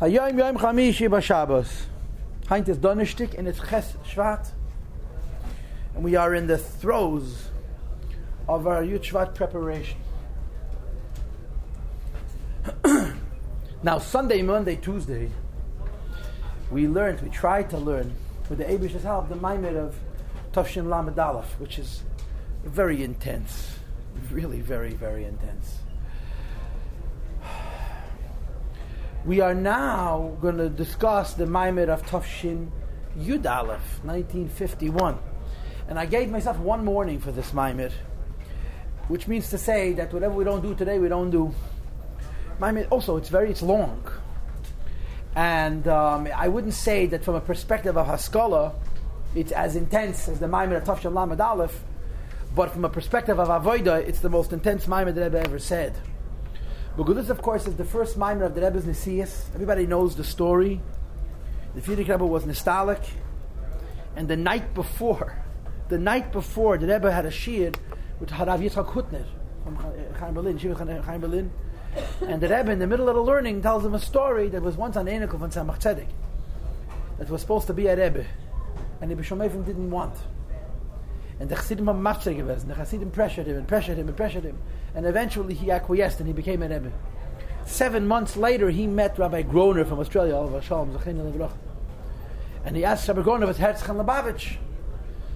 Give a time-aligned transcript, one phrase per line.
[0.00, 1.70] Hayom Yom Chamishi B'Shabbos.
[2.46, 4.50] Heint is Donnerstag and it's Ches Shvat.
[5.94, 7.50] And we are in the throes
[8.48, 9.98] of our Yud Shvat preparation.
[13.82, 15.30] now, Sunday, Monday, Tuesday,
[16.70, 18.10] we learned, we tried to learn,
[18.48, 19.94] with the Abish's help, the Maimed of
[20.54, 22.04] Tafshin Lamed Aleph, which is
[22.64, 23.78] very intense.
[24.30, 25.79] Really, very, very intense.
[29.26, 32.70] We are now going to discuss the Maimed of Tafshin
[33.18, 35.18] Yud Aleph, 1951.
[35.88, 37.92] And I gave myself one morning for this Maimed,
[39.08, 41.54] which means to say that whatever we don't do today, we don't do.
[42.58, 44.02] Maimed, also, it's very, it's long.
[45.36, 48.72] And um, I wouldn't say that from a perspective of Haskalah,
[49.34, 51.84] it's as intense as the Maimed of Tafshin Lamed Aleph,
[52.56, 55.94] but from a perspective of Avoida, it's the most intense Maimed that I've ever said.
[56.96, 59.46] Because this, of course, is the first Maimed of the Rebbe's Nesias.
[59.54, 60.80] Everybody knows the story.
[61.74, 63.02] The Frierdiker Rebbe was nostalgic,
[64.16, 65.38] and the night before,
[65.88, 67.76] the night before, the Rebbe had a shiur
[68.18, 69.24] with Harav Yitzchak Hutner
[69.62, 71.50] from eh, Chaim Berlin, Shiva eh, Chaim Berlin,
[72.22, 74.76] and the Rebbe, in the middle of the learning, tells him a story that was
[74.76, 76.08] once on Einikov von Tzemach Tzedek,
[77.18, 78.26] that was supposed to be a Rebbe,
[79.00, 80.16] and the Bishomevim didn't want.
[81.38, 82.68] And the Chassidim were gewesen.
[82.68, 84.58] The Chassidim pressured him and pressured him and pressured him.
[84.94, 86.92] And eventually he acquiesced and he became a Rebbe.
[87.66, 90.98] Seven months later, he met Rabbi Groner from Australia, Oliver Shalom,
[92.64, 94.56] and he asked Rabbi Groner if it's Herzchen Lubavitch.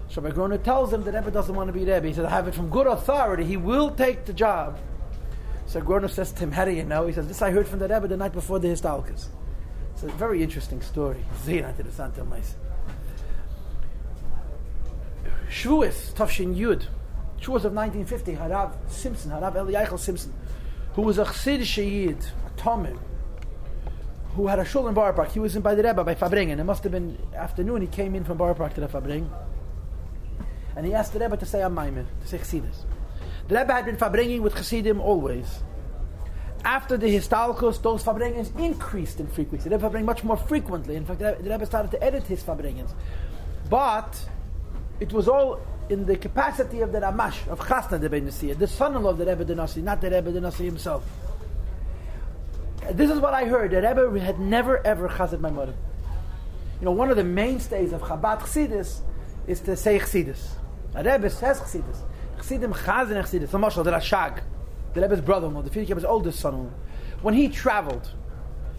[0.09, 2.07] So Rabbi Groner tells him that Rebbe doesn't want to be Rebbe.
[2.07, 3.45] He says, I have it from good authority.
[3.45, 4.79] He will take the job.
[5.67, 7.07] So Groner says to him, How do you know?
[7.07, 9.29] He says, This I heard from the Rebbe the night before the Histalkas.
[9.95, 11.25] It's a very interesting story.
[11.45, 12.15] Sehr interessant,
[15.49, 16.87] Shavuos, Tafshin Yud,
[17.45, 20.33] Shavuos of 1950, Harav Simpson, Harav Eliyahu Simpson,
[20.95, 22.99] who was a Chassidish Yid, a Tomim,
[24.35, 25.33] who had a shul in Boro Park.
[25.33, 26.59] He was in by the Rebbe, by Fabringen.
[26.59, 27.83] It must have been afternoon.
[27.83, 29.31] He came in from Boro Park to the Fabring.
[30.75, 32.87] And he asked the Rebbe to say Amayim, to say Chassidus.
[33.49, 35.63] The Rebbe had been Fabringing with Chassidim always.
[36.65, 39.69] After the Histalkos, those Fabringings increased in frequency.
[39.69, 40.97] The Rebbe Fabring much more frequently.
[40.97, 42.95] In fact, the Rebbe started to edit his Fabringings.
[43.69, 44.19] But
[44.99, 49.11] it was all in the capacity of the Ramash, of Chasna the Ben the son-in-law
[49.11, 51.05] of the Rebbe the Nasi, not the Rebbe the Nasi himself.
[52.93, 53.71] This is what I heard.
[53.71, 55.75] The Rebbe had never ever chazed my mother.
[56.81, 59.01] You know, one of the mainstays of Chabad Chassidus
[59.47, 60.53] is to say Chassidus.
[60.95, 61.99] A Rebbe says Chassidus.
[62.37, 63.51] Chassidim chazin Chassidus.
[63.51, 64.43] The Mashal, the Rashag,
[64.95, 66.71] the Rebbe's brother-in-law, the Frierdiker oldest son-in-law.
[67.23, 68.11] When he traveled,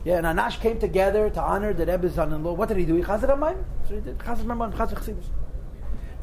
[0.04, 2.54] yeah, and Anash came together to honor the Rebbe's son-in-law.
[2.54, 2.96] What did he do?
[2.96, 3.64] He chazed Amayim.
[3.88, 5.26] So he did chazed Amayim, chazed Chassidus.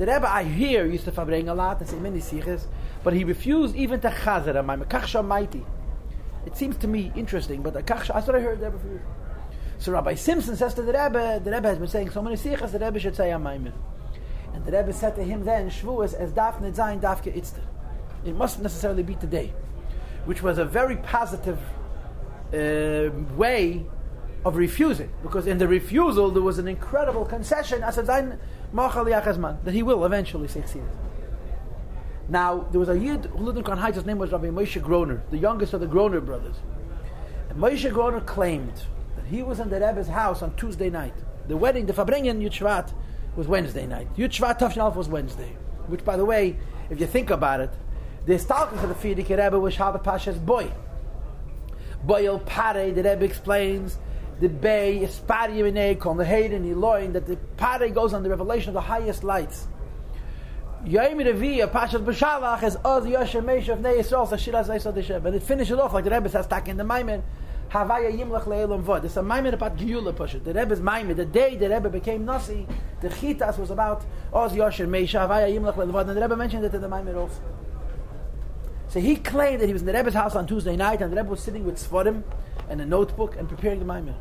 [0.03, 2.65] The Rebbe I hear used to fabring a lot and say many siches,
[3.05, 4.89] but he refused even to chazer a maimah.
[4.89, 5.65] Kachsha mighty.
[6.45, 9.05] It seems to me interesting, but the kachsha, that's what I heard the Rebbe refused.
[9.79, 12.73] So Rabbi Simpson says to the Rebbe, the Rebbe has been saying so many siches,
[12.73, 13.37] the Rebbe should say a.
[13.37, 13.73] And
[14.65, 17.63] the Rebbe said to him then, Shavuos as daf zayin dafke itzter.
[18.25, 19.55] It mustn't necessarily be today,
[20.25, 21.61] which was a very positive
[22.53, 23.87] uh, way
[24.45, 27.85] of refusing, because in the refusal there was an incredible concession.
[27.85, 28.03] As a
[28.75, 30.83] that he will eventually succeed.
[32.29, 35.23] Now, there was a Yid who lived in Kron his name was Rabbi Moshe Groner,
[35.31, 36.57] the youngest of the Groner brothers.
[37.51, 38.83] And Moshe Groner claimed
[39.17, 41.15] that he was in the Rebbe's house on Tuesday night.
[41.49, 42.93] The wedding, the Fabringen Yud
[43.37, 44.09] was Wednesday night.
[44.17, 45.57] Yud Shvat was Wednesday.
[45.89, 46.57] Which, by the way,
[46.91, 47.71] if you think about it,
[48.25, 50.71] the stalker for the Frierdiker Rebbe was Shabbat Pasha's boy.
[52.07, 53.99] Boyel Pare, the Rebbe explains,
[54.43, 58.71] the Bay, Ispari Yeminei, on the Hayden, Eloin, that the Pare goes on the revelation
[58.71, 59.69] of the highest lights.
[60.85, 65.25] Yom Revi, a Pashas B'Shalach, is Oz of Nei Yisrael, Sashir.
[65.25, 67.23] And it finishes off like the Rebbe says, Tak in the Maimed,
[67.71, 69.05] Havaya Yimlech Le'elam Vod.
[69.05, 70.43] It's a Maimed about Giyula.
[70.43, 72.67] The Rebbe's Maimed, the day the Rebbe became Nasi,
[73.01, 76.09] the Chitas was about Oz Yoshem Meish, Havaya Yimlech Le'elam Vod.
[76.09, 77.41] And the Rebbe mentioned it in the Maimed also.
[78.89, 81.17] So he claimed that he was in the Rebbe's house on Tuesday night, and the
[81.17, 82.25] Rebbe was sitting with Sforim
[82.69, 84.17] and a notebook and preparing the Maimed.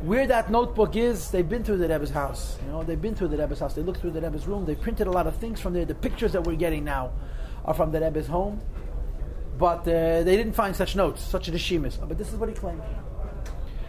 [0.00, 2.58] Where that notebook is, they've been through the Rebbe's house.
[2.66, 3.74] You know, they've been through the Rebbe's house.
[3.74, 4.66] They looked through the Rebbe's room.
[4.66, 5.84] They printed a lot of things from there.
[5.84, 7.12] The pictures that we're getting now
[7.64, 8.60] are from the Rebbe's home,
[9.56, 11.96] but uh, they didn't find such notes, such a deshimis.
[12.06, 12.82] But this is what he claimed.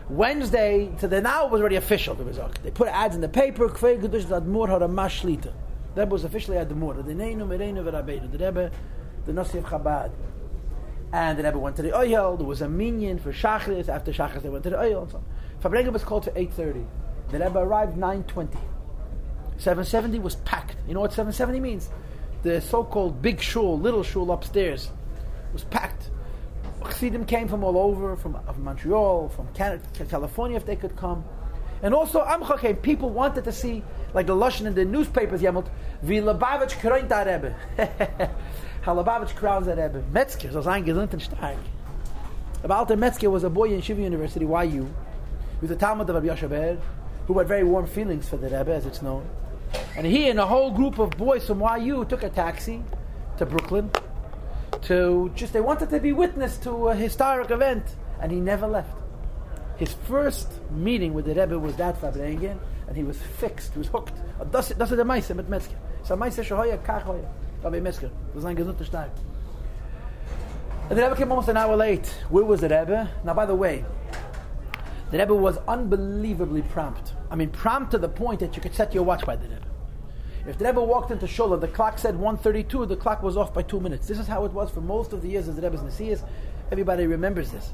[0.10, 2.16] Wednesday, so the now was already official.
[2.16, 3.68] They put ads in the paper.
[5.96, 6.94] Rebbe was officially at the Mur.
[7.02, 7.16] The
[8.40, 8.72] Rebbe,
[9.26, 10.12] the Nasi of Chabad.
[11.15, 12.35] And the Rebbe went to the oil.
[12.35, 13.88] There was a minion for Shachris.
[13.88, 15.03] After Shachris, they went to the oil.
[15.03, 15.23] And so
[15.63, 16.85] Fabrenga was called to 8.30.
[17.29, 18.51] The Rebbe arrived 9.20.
[19.56, 20.75] 770 was packed.
[20.85, 21.89] You know what 770 means?
[22.44, 24.91] The so-called big shul, little shul upstairs
[25.53, 26.09] was packed.
[26.83, 31.23] Chassidim came from all over, from, from Montreal, from Canada, California, if they could come.
[31.81, 32.75] And also Amcha came.
[32.75, 35.67] People wanted to see, like the Lashon in the newspapers, Yemelt,
[36.03, 37.56] wie Lubavitch kroint Rebbe.
[38.86, 40.04] How Lubavitch crowns der Rebbe.
[40.14, 41.58] Metzger, so sein gesund and stark.
[42.64, 44.88] Aber Alter Metzger was a boy in Shiva University, YU.
[45.60, 46.78] Was a Talmud of Rabbi Yashaber,
[47.26, 49.28] who had very warm feelings for the Rebbe, as it's known.
[49.98, 52.84] And he and a whole group of boys from YU took a taxi
[53.38, 53.90] to Brooklyn
[54.84, 57.84] to just, they wanted to be witness to a historic event,
[58.22, 58.96] and he never left.
[59.78, 63.88] His first meeting with the Rebbe was that Fabrengen, and he was fixed, he was
[63.88, 64.14] hooked.
[64.52, 65.74] Das, das ist der Meister mit Metzger.
[66.02, 67.28] Es ist ein Meister, schon heuer, kach heuer.
[67.65, 68.12] Rabbi Metzger.
[68.33, 69.09] Das ist ein gesunder Stark.
[70.88, 72.06] And the Rebbe came almost an hour late.
[72.29, 73.09] Where was the Rebbe?
[73.23, 73.83] Now, by the way,
[75.09, 77.13] the Rebbe was unbelievably prompt.
[77.31, 79.65] I mean, prompt to the point that you could set your watch by the Rebbe.
[80.47, 83.63] If the Rebbe walked into Shula, the clock said 1.32, the clock was off by
[83.63, 84.07] two minutes.
[84.07, 86.21] This is how it was for most of the years as the Rebbe's Nasias.
[86.71, 87.73] Everybody remembers this.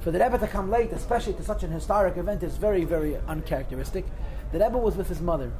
[0.00, 3.16] For the Rebbe to come late, especially to such an historic event, is very, very
[3.28, 4.04] uncharacteristic.
[4.50, 5.52] The Rebbe was with his mother.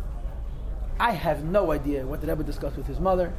[0.98, 3.32] I have no idea what the Rebbe discussed with his mother,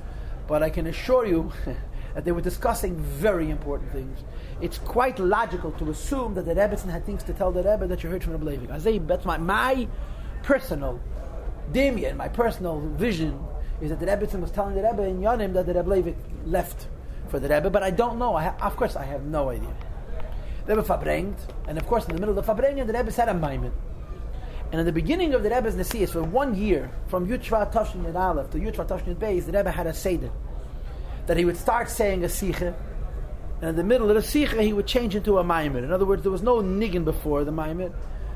[0.47, 1.51] but I can assure you
[2.13, 4.19] that they were discussing very important things.
[4.61, 8.03] It's quite logical to assume that the Rebbetzin had things to tell the Rebbe that
[8.03, 8.71] you heard from.
[8.71, 9.87] I say, that's my, my
[10.43, 10.99] personal
[11.71, 13.39] Damien, my personal vision,
[13.81, 16.15] is that the Rebbetzin was telling the Rebbe in Yonim that the Rebbe
[16.45, 16.87] left
[17.27, 18.35] for the Rebbe, but I don't know.
[18.35, 19.75] I ha- of course, I have no idea.
[20.65, 21.37] The Rebbe Fabrengt,
[21.67, 23.73] and of course, in the middle of the Fabrengen, the Rebbe said a Maimon.
[24.71, 28.49] And in the beginning of the Rebbe's Nasias, for one year, from Tashkin Yud Aleph
[28.51, 30.29] to Tashkin Yud Beis, the Rebbe had a Seder.
[31.27, 32.75] That he would start saying a Sikha,
[33.61, 35.83] and in the middle of the Sikha, he would change into a Maimon.
[35.85, 37.93] In other words, there was no Niggin before the Maimon.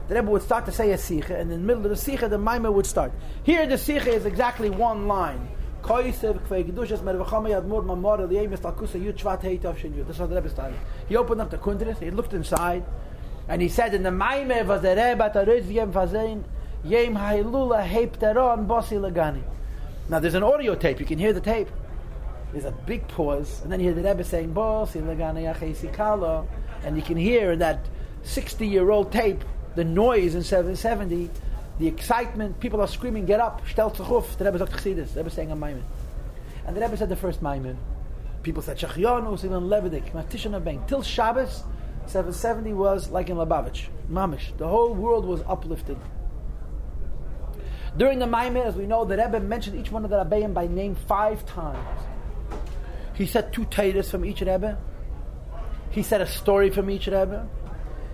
[0.08, 2.30] The Rebbe would start to say a Sikha, and in the middle of the Sikha,
[2.30, 3.12] the Maimon would start.
[3.44, 5.50] Here, the Sikha is exactly one line.
[5.84, 7.16] This is what the
[10.36, 10.80] Rebbe started.
[11.10, 12.86] He opened up the Kundris, he looked inside,
[13.52, 16.42] and he said, in the Maime was the Rebbe at Arizgem Fazein,
[16.86, 19.44] Yem Hailula Heipteron Bossi Lagani.
[20.08, 21.68] Now there's an audio tape, you can hear the tape.
[22.54, 26.48] There's a big pause, and then you hear the Rebbe saying, Bossi Lagani Yachesi Kala,
[26.86, 27.86] and you can hear in that
[28.24, 29.44] 60 year old tape
[29.76, 31.30] the noise in 770,
[31.78, 34.38] the excitement, people are screaming, get up, stel sich.
[34.38, 35.14] The Rebbe sagt, Chassidus.
[35.14, 35.84] The Rebbe saying a Maimon.
[36.66, 37.78] And the Rebbe said the first Maimon.
[38.44, 40.88] People said, Shachianu, even Levidik, Matishan Abeng.
[40.88, 41.64] Till Shabbos,
[42.12, 44.56] 770 was like in Lubavitch, Mamish.
[44.58, 45.98] The whole world was uplifted.
[47.98, 50.68] During the Maimon, as we know, the Rebbe mentioned each one of the Rebbeim by
[50.68, 52.00] name five times.
[53.14, 54.78] He said two Titus from each Rebbe.
[55.90, 57.48] He said a story from each Rebbe.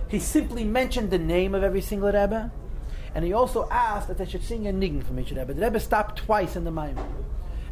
[0.08, 2.52] He simply mentioned the name of every single Rebbe.
[3.14, 5.54] And he also asked that they should sing a niggin from each Rebbe.
[5.54, 7.04] The Rebbe stopped twice in the Maimon.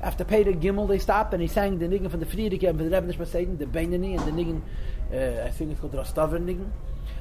[0.01, 2.85] After Peter Gimel, they stopped and he sang the niggin from the Frierdiker and for
[2.85, 4.63] the Rebbe Nishma Satan, the Beinani, and the niggin,
[5.13, 6.67] uh, I think it's called the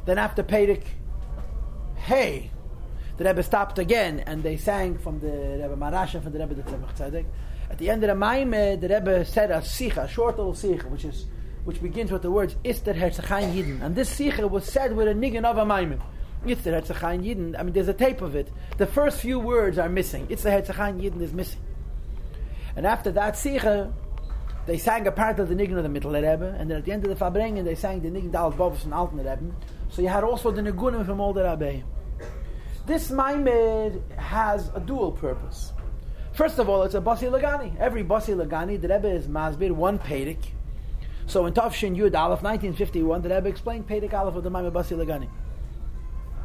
[0.06, 0.78] Then after Peter,
[1.96, 2.52] hey,
[3.18, 6.56] the Rebbe stopped again and they sang from the Rebbe Marash and from the Rebbe
[6.56, 7.26] Tzemach Tzedek.
[7.70, 10.90] At the end of the Maimon, the Rebbe said a sicha, a short little sicha,
[10.90, 11.26] which is
[11.64, 13.82] which begins with the words Ister Herzachain Yidden.
[13.82, 16.00] And this sicha was said with a niggin of a Maimon.
[16.46, 17.58] Ister Herzachain Yidden.
[17.58, 18.52] I mean, there's a tape of it.
[18.78, 20.28] The first few words are missing.
[20.30, 21.60] Ister Herzachain Yidden is missing.
[22.76, 23.92] And after that sicha,
[24.66, 26.92] they sang a part of the niggin of the Middle Rebbe, and then at the
[26.92, 29.54] end of the Fabrengen, they sang the niggin Dal Bovus and Alten Rebbe.
[29.90, 31.84] So you had also the nigunim from all the Rebbe.
[32.86, 35.74] This Maimed has a dual purpose.
[36.34, 37.76] First of all, it's a Basi Lagani.
[37.80, 40.38] Every Basi Lagani, the Rebbe is Masbir, one Pedic.
[41.28, 44.98] So in Tafshin Yud Aleph, 1951, the Rebbe explained Pedic Aleph of the Maimed Basi
[44.98, 45.30] Lagani.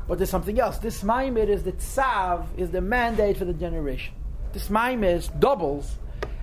[0.09, 0.79] But there's something else.
[0.79, 4.15] This Maimed is the Tzav, is the mandate for the generation.
[4.53, 5.97] This Maimed doubles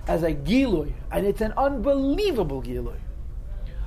[0.08, 2.96] as a Gilui, and it's an unbelievable Gilui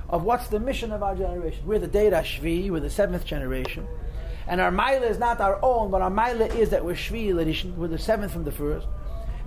[0.08, 1.66] of what's the mission of our generation.
[1.66, 3.86] We're the Deir Shvi, we're the seventh generation.
[4.46, 7.74] And our Maila is not our own, but our Maila is that we're Shvi Ladishan,
[7.76, 8.86] we're the seventh from the first.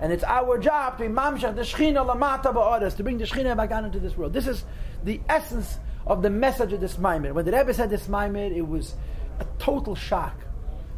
[0.00, 3.56] And it's our job to be Mamshach, the Shechina Lamata Ba'odas, to bring the Shechina
[3.56, 4.32] back down into this world.
[4.32, 4.64] This is
[5.04, 7.32] the essence of the message of this Maimir.
[7.32, 8.94] When the Rebbe said this Maimir, it was
[9.40, 10.34] a total shock.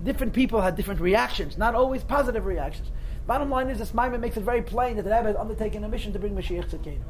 [0.02, 2.90] Different people had different reactions, not always positive reactions.
[3.28, 5.88] Bottom line is, this Maimir makes it very plain that the Rebbe has undertaken a
[5.88, 7.02] mission to bring Mashiach Tzedekenu.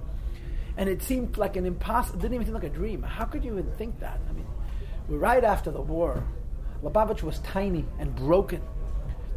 [0.77, 3.05] And it seemed like an impossible, didn't even seem like a dream.
[3.05, 4.19] How could you even think that?
[4.29, 4.45] I mean,
[5.09, 6.25] we're right after the war.
[6.83, 8.61] Lubavitch was tiny and broken.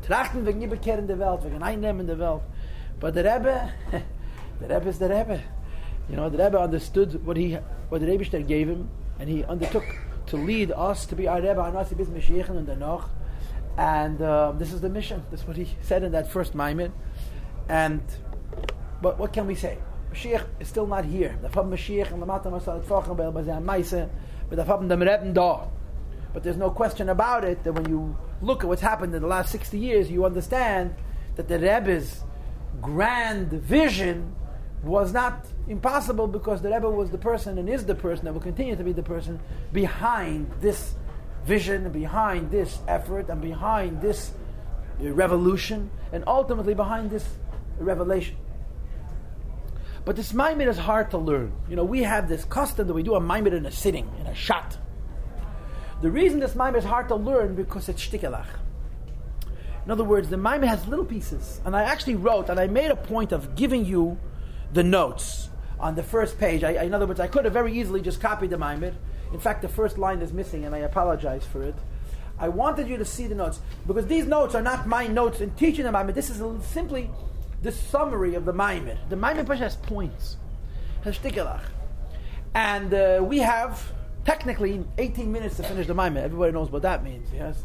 [0.07, 2.41] Trachten wegen in der Welt, wegen Einnehmen in der Welt.
[2.99, 3.71] But the Rebbe,
[4.59, 5.39] the Rebbe is the Rebbe.
[6.09, 7.59] You know, the Rebbe understood what he,
[7.89, 9.85] what the Rebbe gave him, and he undertook
[10.25, 13.07] to lead us to be our Rebbe, our Nasi bis Mashiach and Danach.
[13.77, 15.23] And uh, this is the mission.
[15.31, 16.91] This is what he said in that first Maimon.
[17.69, 18.01] And
[19.01, 19.77] but what can we say?
[20.11, 21.37] Mashiach is still not here.
[21.41, 24.09] The Fab Mashiach and the Mata Masal
[24.49, 25.67] but the Reben da.
[26.33, 29.27] But there's no question about it that when you look at what's happened in the
[29.27, 30.95] last 60 years, you understand
[31.35, 32.23] that the Rebbe's
[32.81, 34.35] grand vision
[34.83, 38.41] was not impossible because the Rebbe was the person and is the person that will
[38.41, 39.39] continue to be the person
[39.71, 40.95] behind this
[41.45, 44.31] vision, behind this effort, and behind this
[45.01, 47.25] uh, revolution, and ultimately behind this
[47.79, 48.37] revelation.
[50.03, 51.53] But this Maimid is hard to learn.
[51.69, 54.27] You know, we have this custom that we do a Maimid in a sitting, in
[54.27, 54.77] a shot.
[56.01, 58.47] The reason this Maimid is hard to learn because it's shtikelach.
[59.85, 61.61] In other words, the Maimid has little pieces.
[61.65, 64.17] And I actually wrote, and I made a point of giving you
[64.73, 66.63] the notes on the first page.
[66.63, 68.95] I, in other words, I could have very easily just copied the Maimid.
[69.33, 71.75] In fact, the first line is missing, and I apologize for it.
[72.37, 75.51] I wanted you to see the notes because these notes are not my notes in
[75.51, 76.15] teaching the Maimid.
[76.15, 77.09] This is simply
[77.61, 78.97] the summary of the Maimid.
[79.09, 80.37] The Maimid Pasha has points,
[81.03, 81.61] has shtikelach.
[82.55, 83.91] And uh, we have
[84.25, 86.23] technically 18 minutes to finish the Maimid.
[86.23, 87.63] Everybody knows what that means, yes?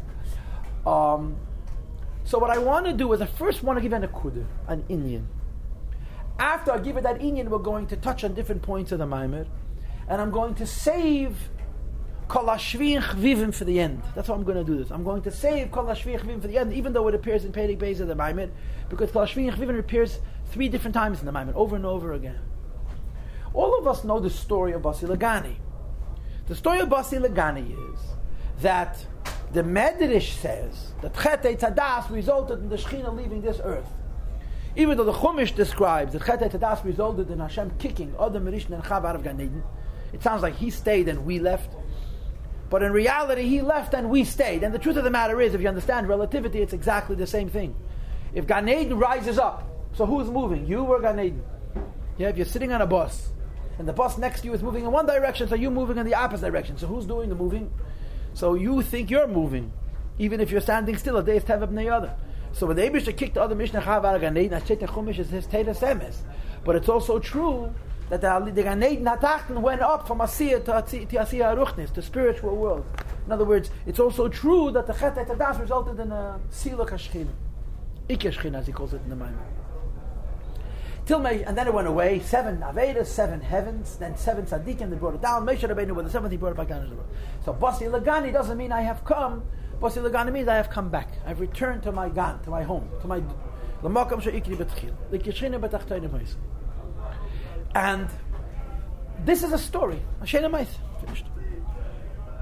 [0.85, 1.37] Um,
[2.23, 4.83] so what I want to do is I first want to give an akudah, an
[4.83, 5.25] inyan.
[6.39, 9.05] After I give it that inyan, we're going to touch on different points of the
[9.05, 9.47] Maimid.
[10.07, 11.37] And I'm going to save
[12.27, 14.01] Kol Chvivim for the end.
[14.13, 14.91] That's how I'm going to do this.
[14.91, 17.79] I'm going to save Kol Chvivim for the end, even though it appears in Pedig
[17.79, 18.51] Beis of the Maimid,
[18.89, 20.19] because Kol Chvivim appears
[20.51, 22.39] three different times in the Maimid, over and over again.
[23.53, 25.55] All of us know the story of Basi Lagani.
[26.47, 27.99] The story of Basi Lagani is
[28.61, 29.05] that
[29.53, 33.87] the Medrash says that Chet Tadas resulted in the Shekhinah leaving this earth.
[34.75, 38.83] Even though the Chumash describes that Chet Tadas resulted in Hashem kicking Adam, Rishon, and
[38.83, 39.63] Chav out of Gan Eden,
[40.11, 41.73] it sounds like he stayed and we left.
[42.69, 44.63] But in reality, he left and we stayed.
[44.63, 47.49] And the truth of the matter is, if you understand relativity, it's exactly the same
[47.49, 47.75] thing.
[48.33, 50.65] If Gan Eden rises up, so who's moving?
[50.67, 51.43] You or Gan Eden?
[52.17, 53.29] Yeah, if you're sitting on a bus,
[53.79, 56.05] and the bus next to you is moving in one direction, so you're moving in
[56.05, 56.77] the opposite direction.
[56.77, 57.71] So who's doing the moving?
[58.33, 59.71] So you think you're moving,
[60.17, 61.17] even if you're standing still.
[61.17, 62.15] A day is tevab the other.
[62.53, 65.29] So when the Abisha kicked the other Mishnah Chav out of Gan Eden, Chumash is
[65.29, 66.17] his Teda Semes.
[66.65, 67.73] But it's also true
[68.09, 72.55] that the, the Gan Eden went up from Asiyah to, to Asiyah Aruchnis, the spiritual
[72.55, 72.85] world.
[73.25, 77.27] In other words, it's also true that the Chet Tadas resulted in a Sila Kashchin.
[78.09, 79.37] Ikeshchin, as he calls it in the Maimon.
[81.05, 82.19] Tilmei, and then it went away.
[82.19, 84.89] Seven Avedas, seven heavens, then seven tzaddikim.
[84.89, 85.45] They brought it down.
[85.45, 86.95] Moshe Rabbeinu with the seventh, he brought it back down the.
[87.45, 89.43] So Basi Lagani doesn't mean I have come.
[89.81, 91.09] Basi Lagani means I have come back.
[91.25, 93.21] I've returned to my gan, to my home, to my
[93.81, 94.57] Sheikri
[97.75, 98.07] And
[99.25, 100.01] this is a story.
[100.21, 100.77] Maith.
[101.01, 101.25] Finished.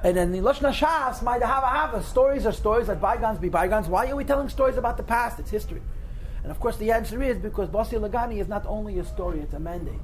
[0.03, 2.88] And then the Lashna Shas might have a have stories are stories.
[2.88, 3.88] Let bygones be bygones.
[3.88, 5.39] Why are we telling stories about the past?
[5.39, 5.82] It's history.
[6.44, 9.55] And of course, the answer is because Basi Lagani is not only a story; it's
[9.55, 10.00] a mandate.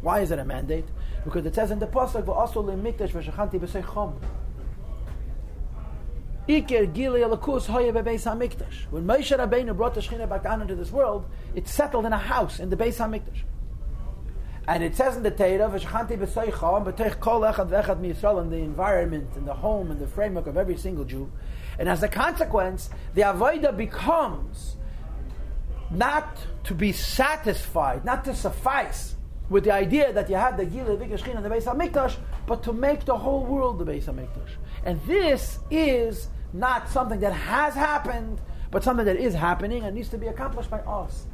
[0.00, 0.86] Why is it a mandate?
[1.24, 4.14] Because it says in the pasuk, "V'asol lemikdash v'shachanti b'seichom."
[6.48, 8.90] Iker gili alakus hoye bebeis hamikdash.
[8.90, 12.18] When Moshe Rabbeinu brought the Shechina back down into this world, it settled in a
[12.18, 13.42] house in the Beis Hamikdash.
[14.66, 18.56] And it says in the Torah, "V'shachanti b'seichom b'teich kol echad v'echad miyisrael," in the
[18.56, 21.30] environment, in the home, in the framework of every single Jew.
[21.78, 24.76] And as a consequence, the avodah becomes
[25.90, 29.16] not to be satisfied, not to suffice
[29.50, 32.16] with the idea that you have the Gila Vikashkin and the Beis HaMikdash,
[32.46, 34.56] but to make the whole world the Beis HaMikdash.
[34.84, 38.40] And this is not something that has happened,
[38.70, 41.26] but something that is happening and needs to be accomplished by us.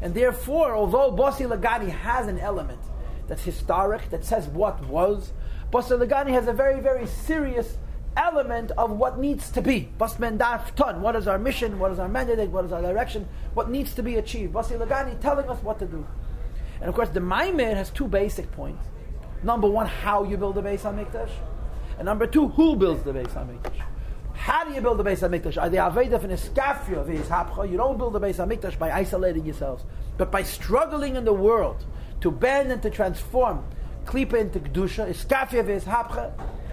[0.00, 2.80] And therefore, although Basi Lagani has an element
[3.28, 5.32] that's historic, that says what was,
[5.72, 7.78] Basi Lagani has a very, very serious
[8.16, 9.88] element of what needs to be.
[9.98, 10.38] Basmen
[11.00, 11.78] What is our mission?
[11.78, 12.48] What is our mandate?
[12.50, 13.28] What is our direction?
[13.54, 14.52] What needs to be achieved?
[14.52, 16.06] Basi Lagani telling us what to do.
[16.80, 18.84] And of course, the Maimir has two basic points.
[19.42, 21.30] Number one, how you build a on HaMikdash.
[21.98, 23.82] And number two, who builds the base on HaMikdash.
[24.36, 25.60] How do you build the Beis HaMikdash?
[25.60, 27.68] Are the Aveda and Iskafia of his Hapcha?
[27.68, 29.84] You don't build the Beis HaMikdash by isolating yourselves,
[30.18, 31.84] but by struggling in the world
[32.20, 33.64] to bend and to transform
[34.04, 36.32] Klipa into Kedusha, Iskafia of his Hapcha,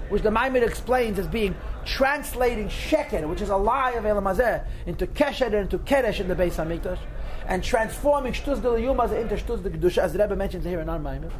[0.10, 1.56] which the Maimid explains as being
[1.86, 6.36] translating Sheker, which is a lie of Elamazeh, into Kesher and into Keresh in the
[6.36, 7.00] Beis HaMikdash,
[7.48, 11.00] and transforming Shtuz de into Shtuz de Kedusha, as the Rebbe mentions here in our
[11.00, 11.32] Maimid.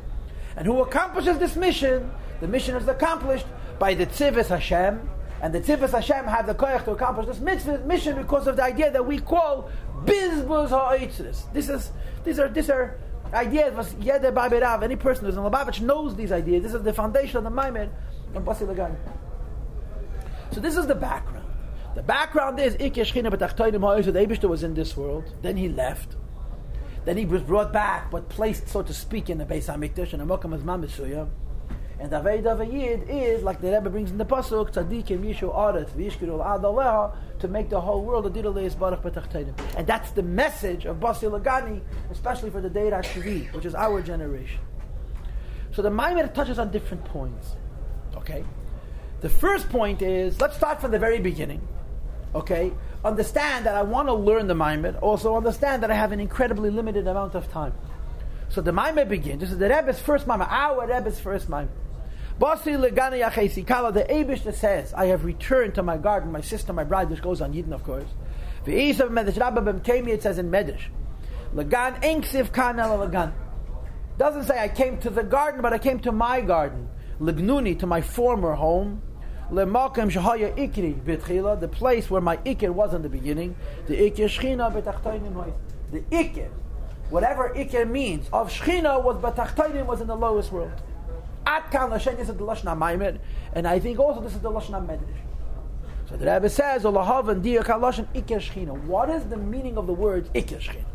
[0.56, 3.46] And who accomplishes this mission, the mission is accomplished
[3.78, 5.10] by the Tzivis Hashem,
[5.44, 8.64] and the Tzivis Hashem have the koyach to accomplish this mitzvah, mission because of the
[8.64, 9.70] idea that we call
[10.06, 11.52] Bizbuz Ha'oitzis.
[11.52, 11.92] This is,
[12.24, 12.98] these are, these are
[13.34, 16.64] ideas, was Babirav, any person who's in Lubavitch knows these ideas.
[16.64, 17.90] This is the foundation of the Maimid
[18.34, 18.96] and Basi Lagani.
[20.54, 21.46] So this is the background.
[21.96, 26.16] The background is the Eibishter was in this world, then he left.
[27.04, 30.22] Then he was brought back, but placed, so to speak, in the Beis Hamikdash, and
[30.22, 31.28] a Mokum Mamisuyah.
[32.04, 35.24] And the Aved of a Yid is, like the Rebbe brings in the Pasuk, Tzadikim
[35.24, 39.58] Yishu Aret, Vishkirul Adaleha, to make the whole world a Didaleis Baruch Betachtedim.
[39.78, 41.80] And that's the message of Basi Lagani,
[42.12, 44.60] especially for the Deir HaShavi, which is our generation.
[45.72, 47.56] So the Maimir touches on different points.
[48.18, 48.44] Okay?
[49.22, 51.66] The first point is, let's start from the very beginning.
[52.36, 52.74] Okay?
[53.06, 56.70] Understand that I want to learn the Maimir, also understand that I have an incredibly
[56.70, 57.74] limited amount of time.
[58.50, 59.40] So the Maimir begins.
[59.40, 61.70] This is the Rebbe's first Maimir, our Rebbe's first Maimir.
[62.44, 63.94] Basi legani yachesi kala.
[63.94, 67.22] The Abish that says, "I have returned to my garden, my sister, my bride." This
[67.22, 68.04] goes on Yidden, of course.
[68.66, 70.10] V'isa medrash Rabba b'mkemi.
[70.10, 70.88] It says in Medrash,
[71.56, 73.32] "Legan enksiv kan el legan."
[74.18, 76.90] Doesn't say I came to the garden, but I came to my garden.
[77.22, 79.02] Lignuni to my former home.
[79.50, 83.56] Lemakim shahaya ikri b'tchila, the place where my ikir was in the beginning.
[83.88, 85.54] The ikir shchina b'tachtaynim
[85.94, 86.50] The ikir,
[87.10, 90.74] whatever ikir means of shchina was b'tachtaynim was in the lowest world.
[91.46, 93.20] At kan Lashen is the Lashon HaMaimed,
[93.54, 95.24] and I think also this is the Lashon HaMedrash.
[96.10, 98.78] So the Rebbe says, Olahav and Diyak HaLashon Iker Shechina.
[98.84, 100.86] What is the meaning of the word Iker Shechina?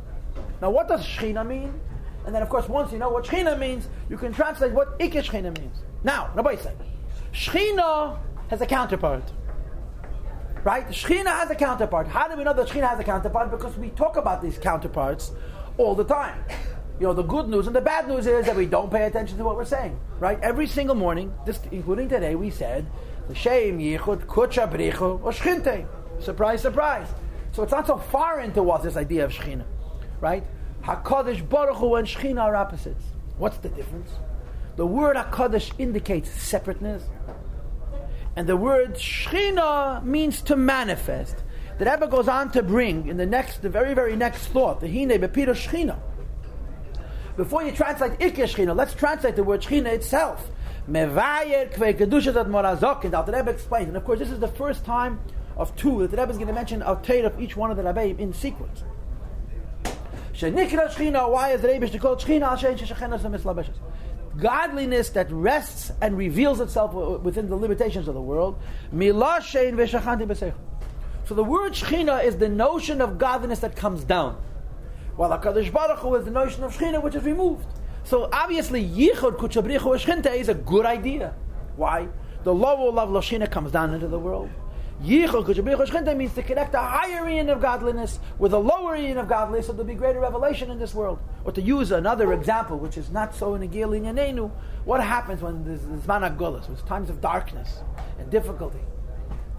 [0.60, 1.78] Now what does Shechina mean?
[2.26, 5.24] And then of course once you know what Shechina means, you can translate what Iker
[5.24, 5.78] Shechina means.
[6.04, 6.76] Now, Rabbi said,
[7.32, 9.24] Shechina has a counterpart.
[10.64, 10.86] Right?
[10.88, 12.06] Shechina has a counterpart.
[12.08, 13.50] How do we know that Shechina has a counterpart?
[13.50, 15.32] Because we talk about these counterparts
[15.78, 16.44] all the time
[17.00, 19.38] you know, the good news and the bad news is that we don't pay attention
[19.38, 20.38] to what we're saying, right?
[20.40, 22.86] Every single morning, this, including today, we said,
[23.34, 25.86] shame, yichud, kucha, or shchinte.
[26.18, 27.06] Surprise, surprise.
[27.52, 29.64] So it's not so far into us, this idea of shechina,
[30.20, 30.44] right?
[30.82, 33.04] HaKadosh Baruch Hu and shechina are opposites.
[33.36, 34.10] What's the difference?
[34.74, 37.04] The word HaKadosh indicates separateness,
[38.34, 41.36] and the word shechina means to manifest.
[41.78, 44.88] The Rebbe goes on to bring in the next, the very, very next thought, the
[44.88, 45.96] hine bepira shechina
[47.38, 50.50] before you translate Ikke Shechina, let's translate the word Shechina itself.
[50.90, 53.86] Mevayer Kvei Kedusha Zat Morazok, and the Rebbe explains.
[53.86, 55.20] And of course, this is the first time
[55.56, 57.76] of two that the Rebbe is going to mention a tail of each one of
[57.76, 58.82] the Rabbeim in sequence.
[60.34, 62.50] Shenikra Shechina, why is the Rebbe to call Shechina?
[62.50, 63.76] Hashem Shechina Mislabeshes.
[64.36, 68.58] Godliness that rests and reveals itself within the limitations of the world.
[68.92, 70.52] Milah Shein Veshachanti
[71.26, 74.42] So the word Shechina is the notion of godliness that comes down.
[75.18, 77.66] While HaKadosh Baruch Hu is the notion of Shechina which is removed.
[78.04, 81.34] So obviously Yichud Kuchabrichu Shechinte is a good idea.
[81.74, 82.06] Why?
[82.44, 84.48] The lower level of Shechina comes down into the world.
[85.02, 89.18] Yichud Kuchabrichu Shechinte means to connect the higher end of godliness with the lower end
[89.18, 91.18] of godliness so there'll be greater revelation in this world.
[91.44, 94.52] Or to use another example, which is not so in a Gilin Yanenu,
[94.84, 97.80] what happens when there's Zman Golus, with times of darkness
[98.20, 98.78] and difficulty?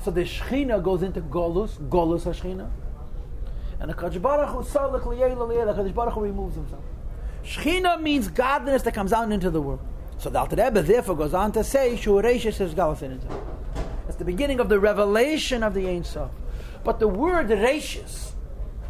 [0.02, 2.70] So the Shechina goes into Golus, Golus HaShechina,
[3.80, 6.84] and the Kadosh Baruch Hu Salik Liyei the Kadosh Baruch Hu removes himself.
[7.44, 9.80] Shechina means godliness that comes out into the world.
[10.18, 13.20] So the Alter Rebbe therefore goes on to say Shureishis is Galasin
[14.08, 16.32] It's the beginning of the revelation of the Ein Sof.
[16.84, 18.32] But the word Reishis,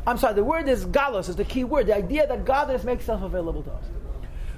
[0.07, 1.87] I'm sorry, the word is Galus, is the key word.
[1.87, 3.83] The idea that godliness makes itself available to us.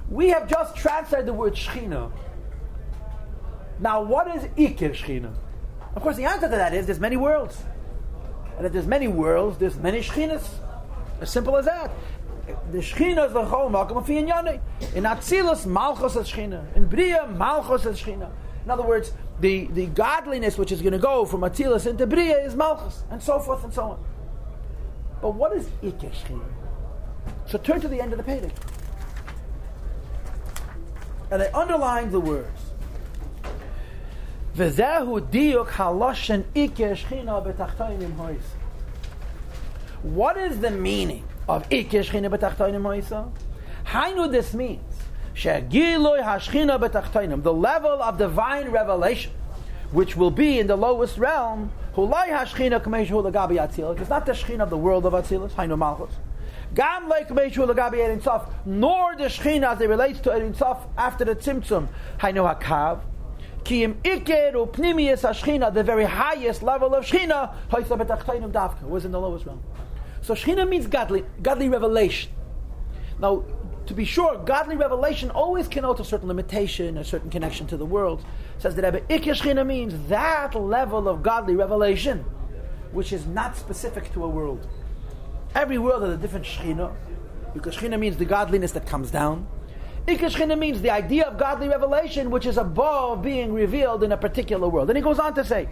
[0.08, 2.10] We have just translated the word Shechina.
[3.78, 5.32] Now, what is Ikir Shechina?
[5.94, 7.62] Of course, the answer to that is there's many worlds.
[8.56, 10.46] And if there's many worlds, there's many shchinas.
[11.20, 11.90] As simple as that.
[12.72, 14.60] The shchina is the chol malkum of yani.
[14.94, 16.64] In Atzilus, malchus is shchina.
[16.76, 18.30] In Bria, malchus is shchina.
[18.64, 22.44] In other words, the, the godliness which is going to go from Atzilus into Bria
[22.44, 24.04] is malchus, and so forth and so on.
[25.20, 26.44] But what is Ike shchina?
[27.46, 28.50] So turn to the end of the page.
[31.30, 32.71] And I underline the words.
[34.54, 34.66] What
[40.36, 43.32] is the meaning of Ikesh Shechina B'Tachtoinim Hoisa?
[43.84, 44.82] How know this means?
[47.42, 49.32] The level of divine revelation,
[49.90, 53.98] which will be in the lowest realm, Hulai hashchina kmeishu l'gabi atzilah.
[53.98, 56.14] it's not the shchina of the world of Atzilus, Hainu Malchus.
[56.74, 60.86] Gam like Meishu l'gabi Erin Sof, nor the shchina as it relates to Erin Sof
[60.98, 61.88] after the Tzimtzum,
[62.18, 63.00] Hainu Hakav.
[63.64, 69.12] Ki im Iker u Pnimius Ashchina, the very highest level of Shchina, Davka, was in
[69.12, 69.62] the lowest realm.
[70.20, 72.32] So Shchina means godly, godly revelation.
[73.18, 73.44] Now,
[73.86, 77.84] to be sure, godly revelation always connotes a certain limitation, a certain connection to the
[77.84, 78.24] world.
[78.58, 82.24] Says the Rebbe, Iker Shchina means that level of godly revelation,
[82.92, 84.66] which is not specific to a world.
[85.54, 86.92] Every world has a different Shchina,
[87.54, 89.46] because Shchina means the godliness that comes down.
[90.06, 94.68] Ikashchina means the idea of godly revelation, which is above being revealed in a particular
[94.68, 94.90] world.
[94.90, 95.68] And he goes on to say,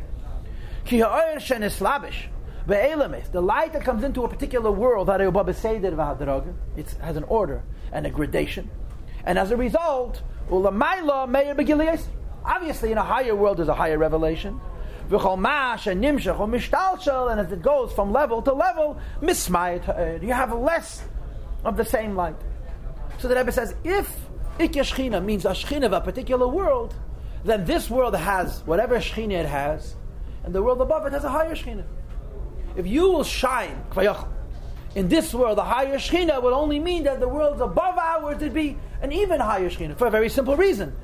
[0.85, 2.27] Ki labish,
[2.67, 8.11] Be'elamis, the light that comes into a particular world, it has an order and a
[8.11, 8.71] gradation.
[9.25, 10.23] And as a result,
[12.45, 14.61] obviously in a higher world there's a higher revelation.
[15.11, 15.47] And
[17.41, 21.03] as it goes from level to level, you have less
[21.65, 22.37] of the same light.
[23.21, 24.11] So the Rebbe says, if
[24.59, 26.95] Ikya means a Shechina of a particular world,
[27.45, 29.95] then this world has whatever Shechina it has,
[30.43, 31.85] and the world above it has a higher Shechina.
[32.77, 33.85] If you will shine,
[34.95, 38.55] in this world, a higher Shechina would only mean that the worlds above ours would
[38.55, 40.97] be an even higher Shechina, for a very simple reason.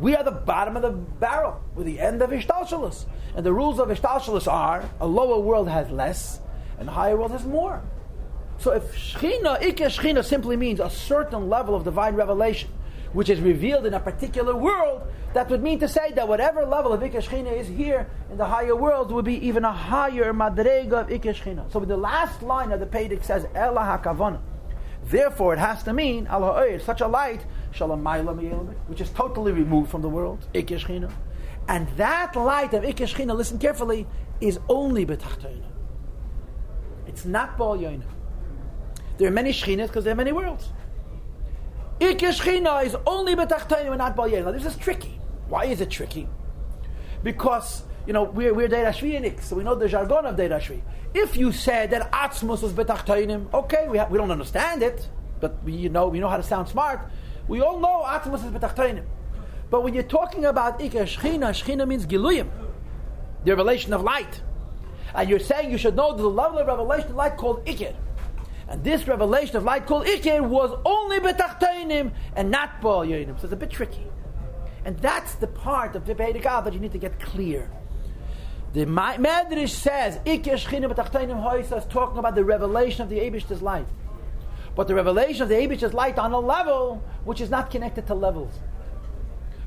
[0.00, 3.04] We are the bottom of the barrel, we're the end of Ishtalshalis.
[3.34, 6.40] And the rules of Ishtalshalis are, a lower world has less,
[6.78, 7.82] and a higher world has more.
[8.58, 12.70] So if Shechina, Ikya Shechina simply means a certain level of divine revelation,
[13.12, 15.02] which is revealed in a particular world,
[15.34, 18.76] that would mean to say that whatever level of Ikka is here in the higher
[18.76, 22.86] world would be even a higher Madrega of Ikka So the last line of the
[22.86, 24.40] Pedic says, Ella HaKavana.
[25.06, 27.44] Therefore, it has to mean, Allah such a light,
[28.86, 31.12] which is totally removed from the world, Ikka
[31.68, 34.06] And that light of Ikka listen carefully,
[34.40, 35.66] is only B'tachtayna.
[37.06, 37.76] It's not Bal
[39.16, 40.72] There are many Shchinas because there are many worlds.
[42.00, 45.20] Ikeshchina is only betachtonim and not bal Now this is tricky.
[45.48, 46.28] Why is it tricky?
[47.22, 50.82] Because you know we're we're Deirashviinik, so we know the jargon of Deirashvi.
[51.14, 55.08] If you said that Atzmus was betachtonim, okay, we ha- we don't understand it,
[55.40, 57.08] but we you know we know how to sound smart.
[57.46, 59.04] We all know Atzmus is betachtonim.
[59.70, 62.50] But when you're talking about Ikeshchina, Shchina means Giluyim,
[63.44, 64.42] the revelation of light.
[65.14, 67.92] And you're saying you should know the level of revelation of light called Ikir.
[67.92, 67.96] Er.
[68.68, 73.38] And this revelation of light called Ikir was only betachtoinim and not yonim.
[73.38, 74.06] So it's a bit tricky.
[74.84, 77.70] And that's the part of the Vedic that you need to get clear.
[78.72, 83.86] The Medrash says is talking about the revelation of the Abish's light.
[84.74, 88.14] But the revelation of the Abish's light on a level which is not connected to
[88.14, 88.58] levels.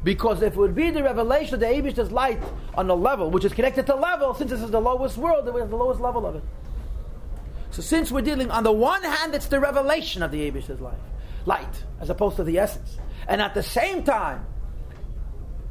[0.04, 2.40] Because if it would be the revelation of the Abish's light
[2.76, 5.54] on a level which is connected to level, since this is the lowest world, it
[5.54, 6.44] was the lowest level of it.
[7.78, 10.98] So since we're dealing on the one hand, it's the revelation of the Abish's life,
[11.46, 14.48] light, as opposed to the essence, and at the same time,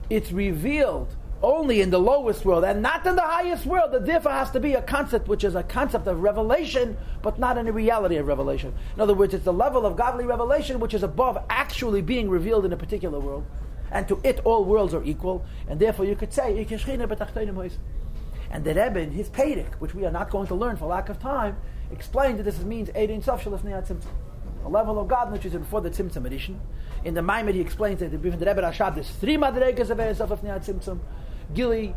[0.08, 3.90] it's revealed only in the lowest world and not in the highest world.
[3.90, 7.58] That therefore has to be a concept which is a concept of revelation, but not
[7.58, 8.72] in the reality of revelation.
[8.94, 12.64] In other words, it's the level of godly revelation which is above actually being revealed
[12.64, 13.44] in a particular world.
[13.90, 16.56] And to it, all worlds are equal, and therefore you could say,
[18.48, 21.08] and the Rebbe in his Pedic, which we are not going to learn for lack
[21.08, 21.56] of time,
[21.90, 24.00] explained that this means Eidin Shalaf Tzimtzum.
[24.64, 26.60] A level of God which is before the Tzimtzum edition.
[27.04, 30.40] In the Maimed he explains that the Rebbe Rashab there's three Madregas of Eidin Sof
[30.40, 30.98] Tzimtzum.
[31.54, 31.94] Gili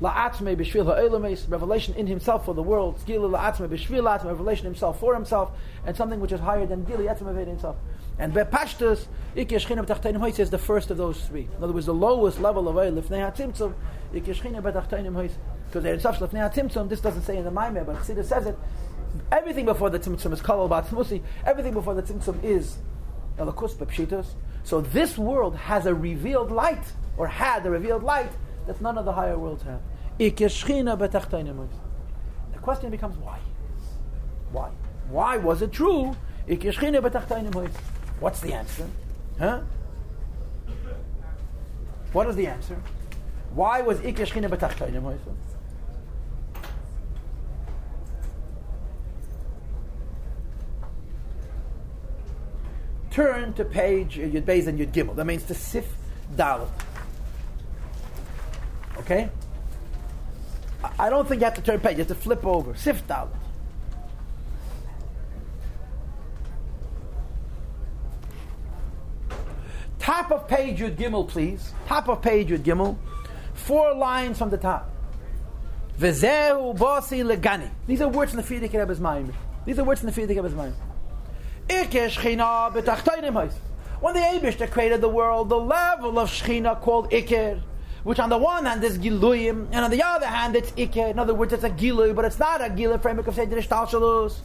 [0.00, 2.98] La'atzme b'shvil ha'olames, revelation in himself for the world.
[3.04, 5.52] Gili la'atzme b'shvil la'atzme, revelation himself for himself,
[5.84, 7.76] and something which is higher than Gili atzme himself.
[8.18, 11.48] And Bepashtus, Ikir Shechina B'tachteinim Hoyt is the first of those three.
[11.56, 13.74] In other words, the lowest level of Eil, Lifnei HaTzimtzum,
[14.14, 15.32] Ikir Shechina B'tachteinim Hoyt.
[15.70, 18.44] Because they're in such Lifnei HaTzimtzum, this doesn't say in the Maimeh, but Chassidus says
[18.46, 18.58] it.
[19.30, 21.22] Everything before the Tzimtzum is Kalal B'atzmusi.
[21.46, 22.78] Everything before the Tzimtzum is
[23.38, 24.34] Elakus B'pshitos.
[24.64, 26.82] So this world has a revealed light,
[27.16, 28.32] or had a revealed light,
[28.66, 29.80] that none of the higher worlds have.
[30.18, 30.30] The
[32.60, 33.38] question becomes why?
[34.50, 34.70] Why?
[35.08, 36.16] Why was it true?
[38.18, 38.86] What's the answer?
[39.38, 39.60] Huh?
[42.12, 42.82] What is the answer?
[43.54, 45.16] Why was Ikeshchina b'tachtainim
[53.10, 55.16] Turn to page Yud Beis and Yud Gimel.
[55.16, 55.86] That means to sif
[56.36, 56.68] dalit.
[58.98, 59.28] Okay?
[60.98, 61.92] I don't think you have to turn page.
[61.92, 62.74] You have to flip over.
[62.76, 63.30] Sif dalit.
[69.98, 71.72] Top of page Yud Gimel, please.
[71.86, 72.96] Top of page Yud Gimel.
[73.54, 74.90] Four lines from the top.
[75.98, 77.70] Vezehu legani.
[77.86, 79.34] These are words in the Frierdiker Rebbe's mind.
[79.66, 80.74] These are words in the Frierdiker Rebbe's mind.
[81.70, 83.52] Ikesh china betachtoinim
[84.00, 87.60] When the Abish created the world, the level of Shechina called Iker,
[88.02, 91.12] which on the one hand is Giluyim, and on the other hand it's Iker.
[91.12, 94.40] In other words, it's a Giluy, but it's not a Giluy framework of Seder Shalshalus.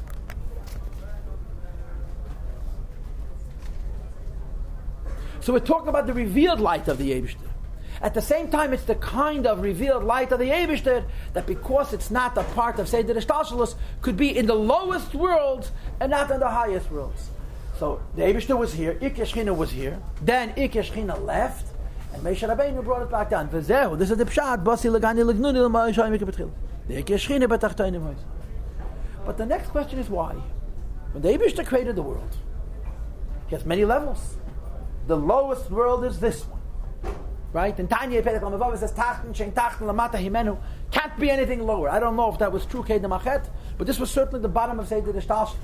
[5.40, 7.55] So we're talking about the revealed light of the Abishter.
[8.02, 11.94] At the same time, it's the kind of revealed light of the Abishter that because
[11.94, 16.30] it's not a part of Seder Ishtalshalos, could be in the lowest worlds and not
[16.32, 17.30] in the highest worlds.
[17.80, 21.68] So the Abishter was here, Ikeshchina was here, then Ikeshchina left,
[22.14, 23.50] and Moshe Rabbeinu brought it back down.
[23.50, 26.52] This is the Pshat, Basi Lagani Lagnuni
[26.88, 28.16] The Ikeshchina
[29.26, 30.36] But the next question is why?
[31.12, 32.38] When the Abishta created the world,
[33.48, 34.38] he has many levels.
[35.08, 36.55] The lowest world is this one.
[37.56, 37.80] Right?
[37.80, 40.58] And Tanya Pedek Lamavav says, Tachten, Shein Tachten, Lamata Himenu.
[40.92, 41.88] Can't be anything lower.
[41.88, 44.78] I don't know if that was true Kedem Achet, but this was certainly the bottom
[44.78, 45.56] of Seder Ishtalshus.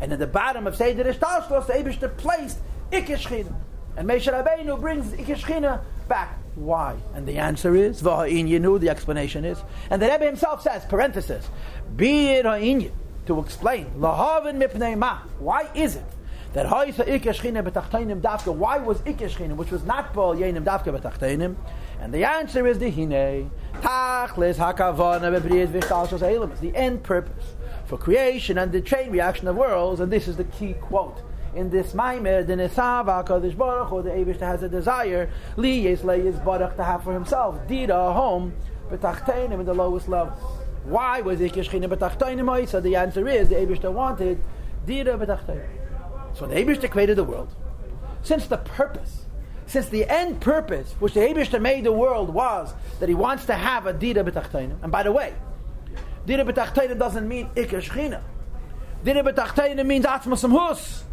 [0.00, 2.60] And at the bottom of Seder Ishtalshus, the Abishta placed
[2.92, 3.54] Ikeshchina.
[3.98, 6.38] And Moshe Rabbeinu brings Ikeshchina back.
[6.54, 6.96] Why?
[7.12, 8.80] And the answer is V'ha'in Yinu.
[8.80, 11.46] The explanation is, and the Rebbe himself says, parenthesis,
[11.94, 12.90] Be it ha'in
[13.26, 15.18] to explain Lahavin mipnei ma.
[15.38, 16.06] Why is it
[16.52, 18.54] that Ha'isa Ikeshchina b'tachteinim dafka?
[18.54, 21.56] Why was Ikeshchina, which was not Baal Yenim dafka b'tachteinim?
[22.00, 27.54] And the answer is the Hine Tachlis Hakavana b'briyat v'shtal The end purpose
[27.86, 31.22] for creation and the chain reaction of worlds, and this is the key quote
[31.54, 36.24] in this Maimer, the Nesava Kadosh Baruch or the Abish has a desire, Li Yeslei
[36.24, 38.54] is Baruch to have for himself, Dira a home,
[38.90, 40.32] B'tachteinim in the lowest level.
[40.84, 44.42] Why was Ikeshchina B'tachteinim So the answer is the Abish wanted
[44.86, 45.81] Dira B'tachteinim.
[46.34, 47.54] So the Abish created the world.
[48.22, 49.26] Since the purpose,
[49.66, 53.54] since the end purpose, which the Abish made the world was that he wants to
[53.54, 54.82] have a Dira B'tachteinim.
[54.82, 55.34] And by the way,
[56.26, 58.22] Dira B'tachteinim doesn't mean Ikeshchina.
[59.04, 61.04] Dira B'tachteinim means Atzmasam Hus.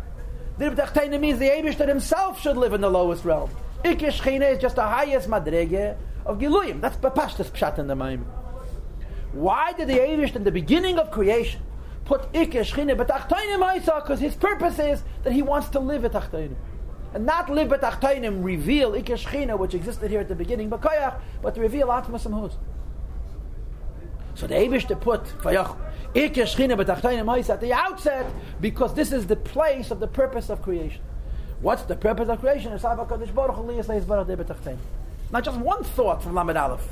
[0.57, 3.49] The means the Abishter himself should live in the lowest realm.
[3.85, 6.81] Ikish is just the highest madrege of Giluyim.
[6.81, 8.25] That's Bapashtas Pshat in the Maim.
[9.31, 11.61] Why did the Abishter in the beginning of creation
[12.09, 16.55] put Ikish Chine B'tachtainim Because his purpose is that he wants to live at Tachtainim.
[17.13, 21.19] And not live at Tachtainim, reveal Chine, which existed here at the beginning, but koyach,
[21.43, 22.57] but to reveal Atmas Samhuz.
[24.33, 25.77] So the to put Vayach
[27.49, 28.25] at the outset,
[28.59, 31.01] because this is the place of the purpose of creation.
[31.61, 32.71] What's the purpose of creation?
[35.31, 36.87] Not just one thought from Lamed Aleph,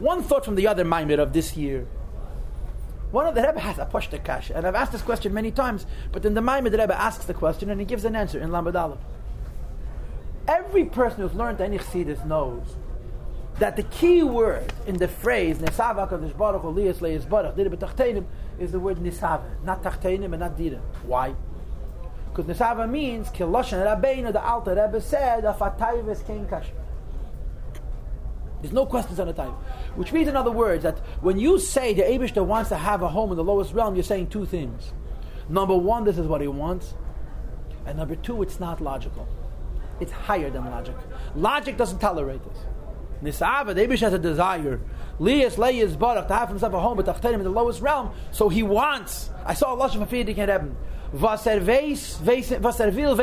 [0.00, 1.86] one thought from the other Maimir of this year.
[3.14, 5.86] One of the Rebbe has a Pashta Kash, and I've asked this question many times,
[6.10, 8.52] but in the Maimir the Rebbe asks the question and he gives an answer in
[8.52, 8.98] Aleph.
[10.48, 12.74] Every person who's learned any Chassidus knows
[13.60, 18.24] that the key word in the phrase Nesava Kadosh Baruch Liyas Leis Baruch Dira B'Tachteinim
[18.58, 20.80] is the word Nisava, not Tachteinim and not Dira.
[21.06, 21.36] Why?
[22.30, 26.66] Because Nisava means Kiloshan Rabbeinu, the Alter Rebbe said, Afatayves Kein Kash.
[28.64, 29.52] There's no questions on the time.
[29.94, 33.08] Which means, in other words, that when you say the Abishta wants to have a
[33.08, 34.94] home in the lowest realm, you're saying two things.
[35.50, 36.94] Number one, this is what he wants.
[37.84, 39.28] And number two, it's not logical.
[40.00, 40.96] It's higher than logic.
[41.34, 42.56] Logic doesn't tolerate this.
[43.22, 44.80] Nisava, the Abish has a desire.
[45.18, 48.12] Lias Leis Barak to have himself a home, but Tachtenim in the lowest realm.
[48.32, 49.28] So he wants.
[49.44, 50.74] I saw a Lashon of Fidik in Rebbe.
[51.14, 53.14] Vaser veis, vaser vil,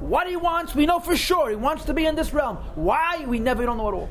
[0.00, 1.50] What he wants, we know for sure.
[1.50, 2.56] He wants to be in this realm.
[2.74, 3.24] Why?
[3.26, 4.08] We never don't know at all.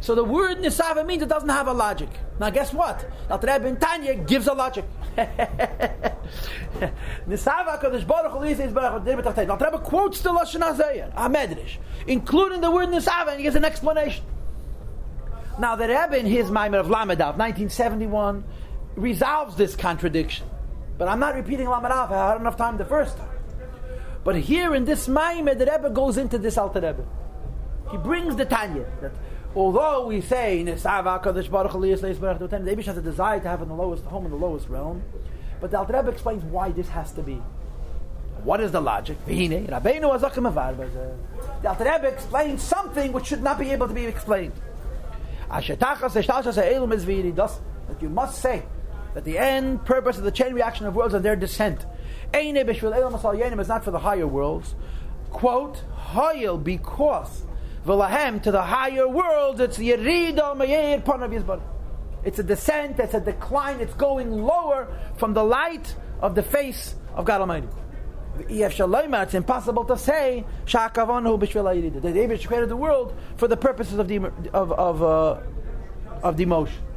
[0.00, 2.08] So the word nisava means it doesn't have a logic.
[2.38, 3.04] Now guess what?
[3.28, 4.84] That Rebbe Tanya gives a logic.
[7.28, 11.28] Nisava Kadosh Baruch Hu says Baruch Hu Now the Rebbe quotes the Lashon Hazayah, a
[11.28, 14.24] Medrash, including the word nisava, and he gives an explanation.
[15.58, 18.44] Now the Rebbe in his Maimer of Lamadav, 1971,
[18.94, 20.46] resolves this contradiction.
[20.98, 22.10] But I'm not repeating Lamadav.
[22.10, 23.28] I had enough time the first time.
[24.24, 27.06] But here in this Maimer, the Rebbe goes into this Alter Rebbe.
[27.90, 29.12] He brings the Tanya that
[29.54, 33.62] although we say Nisava Kadosh Baruch Hu Baruch the Abish has a desire to have
[33.62, 35.02] in the lowest home in the lowest realm,
[35.60, 37.40] but the Alter Rebbe explains why this has to be.
[38.42, 39.16] What is the logic?
[39.26, 39.30] Uh,
[41.62, 44.52] the Alter Rebbe explains something which should not be able to be explained.
[45.50, 45.66] That
[48.02, 48.62] you must say
[49.14, 51.86] that the end purpose of the chain reaction of worlds and their descent
[52.34, 54.74] is not for the higher worlds.
[55.30, 55.82] Quote,
[56.64, 57.46] because
[57.86, 61.60] V'lahem, to the higher worlds, it's Yerida.
[62.24, 66.94] It's a descent, it's a decline, it's going lower from the light of the face
[67.14, 67.68] of God Almighty.
[68.40, 74.70] It's impossible to say that David created the world for the purposes of the of
[74.72, 75.40] of, uh,
[76.22, 76.87] of demotion.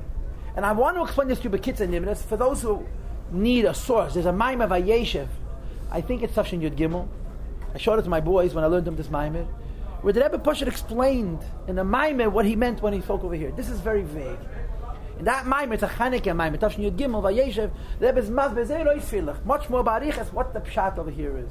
[0.55, 2.85] And I want to explain this to you, Bekitza Nimras, for those who
[3.31, 4.13] need a source.
[4.13, 5.27] There's a Maimah Vayeshev.
[5.89, 7.07] I think it's Tafshin Yud Gimel.
[7.73, 9.47] I showed it to my boys when I learned them this Maimah
[10.01, 13.35] where the Rebbe Pashat explained in the Maimer what he meant when he spoke over
[13.35, 13.51] here.
[13.51, 14.39] This is very vague.
[15.19, 19.45] In that Maimer, it's a Chanukah Maimer, Tafshin Yud Gimel, Vayeshev, the Rebbe is mazbezeroi
[19.45, 21.49] much more barich as what the Pshat over here is.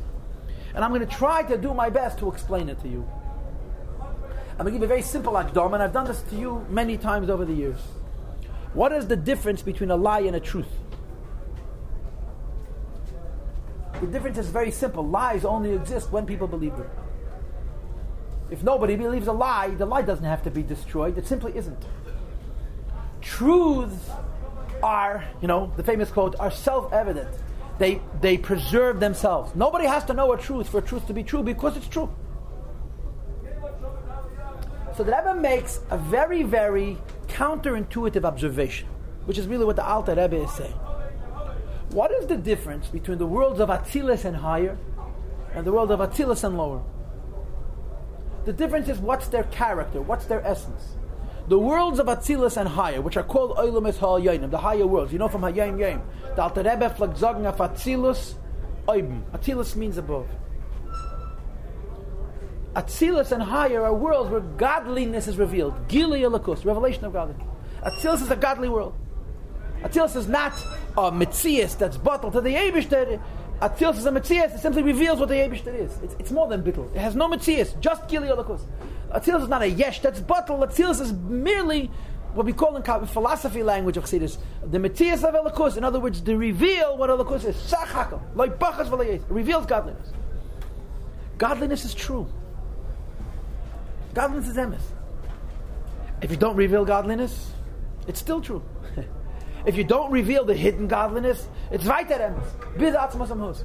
[0.75, 3.09] And I'm going to try to do my best to explain it to you.
[4.59, 6.99] I'm going to give a very simple akdom, and I've done this to you many
[6.99, 7.81] times over the years.
[8.73, 10.69] What is the difference between a lie and a truth?
[14.01, 15.07] The difference is very simple.
[15.07, 16.89] Lies only exist when people believe them.
[18.51, 21.17] if nobody believes a lie, the lie doesn't have to be destroyed.
[21.17, 21.85] It simply isn't.
[23.21, 24.11] Truths
[24.83, 27.29] are, you know, the famous quote, are self-evident.
[27.79, 29.55] They, they preserve themselves.
[29.55, 32.13] Nobody has to know a truth for a truth to be true because it's true.
[34.97, 36.99] So the Rebbe makes a very, very
[37.31, 38.89] counterintuitive observation,
[39.25, 40.75] which is really what the Alter Rebbe is saying.
[41.91, 44.77] What is the difference between the worlds of Atzilus and higher
[45.55, 46.83] and the world of Atzilus and lower?
[48.45, 50.97] The difference is what's their character, what's their essence.
[51.49, 53.99] The worlds of Atzilus and higher, which are called Olam Es
[54.51, 55.13] the higher worlds.
[55.13, 56.03] You know from Hayayim Yayim.
[56.37, 58.35] The Alter Rebbe flag sagen of Atzilus,
[58.87, 59.23] Oibim.
[59.33, 60.29] Atzilus means above.
[62.75, 65.89] Atzilus and higher are worlds where godliness is revealed.
[65.89, 67.47] Gili Elikus, revelation of godliness.
[67.83, 68.95] Atzilus is a godly world.
[69.83, 70.53] Atzilus is not
[70.97, 73.21] a Mitzias that's bottled to the Abishter.
[73.61, 75.99] Atzilus is a Mitzias that simply reveals what the Abishter is.
[76.03, 76.95] It's, it's, more than bittul.
[76.95, 78.63] It has no Mitzias, just Gili Elikus.
[79.11, 80.61] Atzilus is not a Yesh that's bottled.
[80.61, 81.91] Atzilus is merely
[82.35, 86.23] what we call in philosophy language of Chassidus, the Matthias of Elikus, in other words,
[86.23, 87.57] the reveal what Elikus is.
[87.57, 90.13] Sachakal, like Bachas reveals godliness.
[91.37, 92.31] Godliness is true.
[94.15, 94.81] Godliness is emes.
[96.23, 97.53] If you don't reveal godliness,
[98.07, 98.63] it's still true.
[99.67, 103.65] if you don't reveal the hidden godliness, it's weiter emes.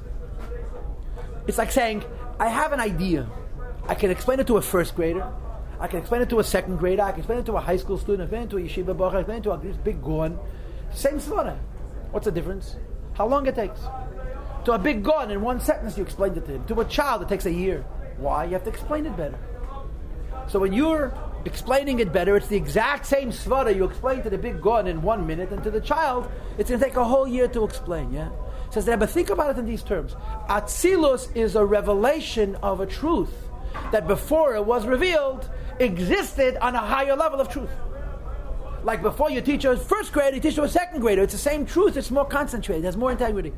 [1.46, 2.04] It's like saying,
[2.38, 3.28] I have an idea.
[3.88, 5.32] I can explain it to a first grader.
[5.78, 7.02] I can explain it to a second grader.
[7.02, 8.28] I can explain it to a high school student.
[8.28, 9.16] I can explain it to a yeshiva bocher.
[9.16, 10.38] I can explain it to a big goan.
[10.92, 11.58] Same svara.
[12.10, 12.76] What's the difference?
[13.14, 13.80] How long it takes?
[14.64, 16.64] To a big goan, in one sentence, you explained it to him.
[16.66, 17.84] To a child, it takes a year.
[18.16, 18.44] Why?
[18.44, 19.38] You have to explain it better.
[20.48, 24.38] So when you're explaining it better, it's the exact same svara you explain to the
[24.38, 27.26] big gun in one minute, and to the child, it's going to take a whole
[27.26, 28.12] year to explain.
[28.12, 28.30] Yeah,
[28.70, 30.14] says that, but think about it in these terms.
[30.48, 33.32] Atzilus is a revelation of a truth
[33.92, 37.70] that before it was revealed existed on a higher level of truth.
[38.82, 41.22] Like before you teach a first grader, you teach a second grader.
[41.22, 41.96] It's the same truth.
[41.96, 42.84] It's more concentrated.
[42.84, 43.52] It has more integrity.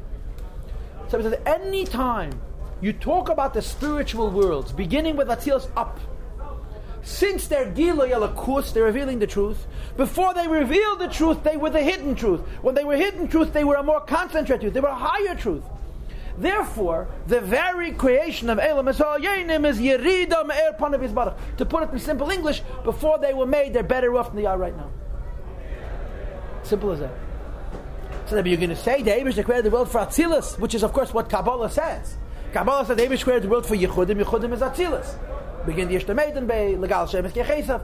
[1.08, 2.32] So he says, any time
[2.80, 6.00] you talk about the spiritual worlds, beginning with Atzilus up
[7.08, 9.66] since they're Giloy Alakus, they're revealing the truth.
[9.96, 12.40] Before they revealed the truth, they were the hidden truth.
[12.60, 14.74] When they were hidden truth, they were a more concentrated truth.
[14.74, 15.64] They were a higher truth.
[16.36, 22.30] Therefore, the very creation of Elam is Yerida Me'er Panav To put it in simple
[22.30, 24.90] English, before they were made, they're better off than they are right now.
[26.62, 27.14] Simple as that.
[28.26, 30.82] So then you're going to say the Abish created the world for Atzilus, which is
[30.82, 32.18] of course what Kabbalah says.
[32.52, 35.16] Kabbalah says the Abish created the world for Yechudim, Yechudim is Atzilus
[35.68, 37.82] begin the Ishta Maiden Bay, Legal Shemes Kechesav.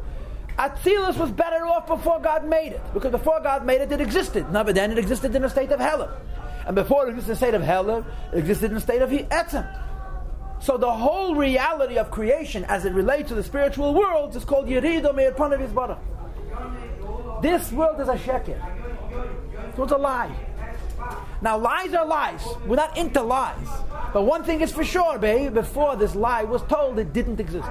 [0.58, 4.50] Atzilus was better off before God made it, because before God made it, it existed.
[4.52, 6.20] Now, but then it existed in a state of Hella.
[6.66, 9.10] And before it existed in a state of Hella, it existed in a state of
[9.10, 9.80] Etzem.
[10.60, 14.66] So the whole reality of creation as it relates to the spiritual world is called
[14.66, 15.32] Yerido Meir
[17.42, 18.58] This world is a sheker.
[19.76, 20.34] So it's a lie.
[21.42, 22.42] Now, lies are lies.
[22.66, 23.68] We're not into lies.
[24.12, 27.68] But one thing is for sure, babe, before this lie was told, it didn't exist.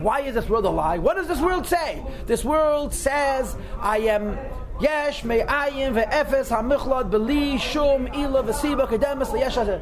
[0.00, 0.98] Why is this world a lie?
[0.98, 2.04] What does this world say?
[2.26, 4.36] This world says, I am
[4.80, 9.80] Yesh, me ayin, ve'efes, ha'michlad, beli, shum, ila, v'siba, kedemis, liyesh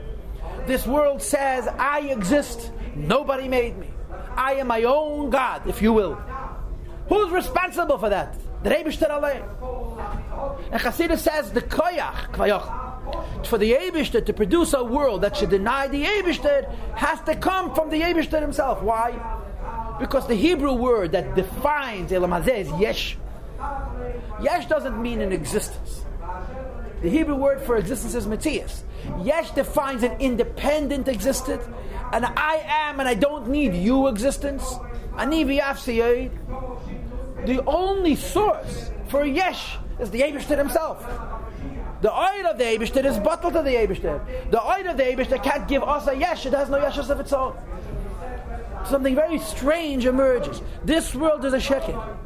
[0.66, 3.88] This world says, I exist, nobody made me.
[4.36, 6.16] I am my own God, if you will.
[7.08, 8.36] Who's responsible for that?
[8.62, 9.42] The Rebishter Aleh.
[10.72, 15.50] And Chassidus says the koyach, kvayach, for the Abishter to produce a world that should
[15.50, 18.82] deny the Abishter has to come from the Abishter himself.
[18.82, 19.18] Why?
[19.98, 23.16] Because the Hebrew word that defines Elam is yesh.
[24.42, 26.04] Yesh doesn't mean an existence.
[27.02, 28.84] The Hebrew word for existence is Matthias.
[29.22, 31.64] Yesh defines an independent existence,
[32.12, 34.78] and I am and I don't need you existence.
[35.16, 35.44] Ani
[37.46, 41.04] The only source for Yesh is the Abishter himself.
[42.02, 44.50] The oil of the Abishter is bottled to the Abishter.
[44.50, 47.20] The oil of the Abishter can't give us a yesh, it has no yeshus of
[47.20, 47.54] its own.
[48.86, 50.62] Something very strange emerges.
[50.84, 52.16] This world is a sheker.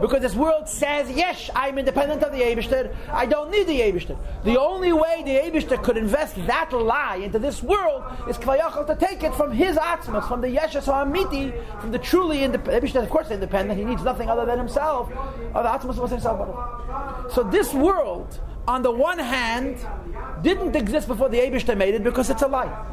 [0.00, 2.94] Because this world says, yes, I'm independent of the Abishter.
[3.12, 4.18] I don't need the Abishter.
[4.42, 8.96] The only way the Abishter could invest that lie into this world is Kvayachal to
[8.96, 12.96] take it from his Atzmas, from the Yeshus Ha'amiti, from the truly independent.
[12.96, 13.78] Of course, independent.
[13.78, 15.12] He needs nothing other than himself.
[15.54, 17.32] Of Atzmas was himself.
[17.32, 19.78] So this world, on the one hand,
[20.42, 22.86] didn't exist before the Abishter made it because it's a lie.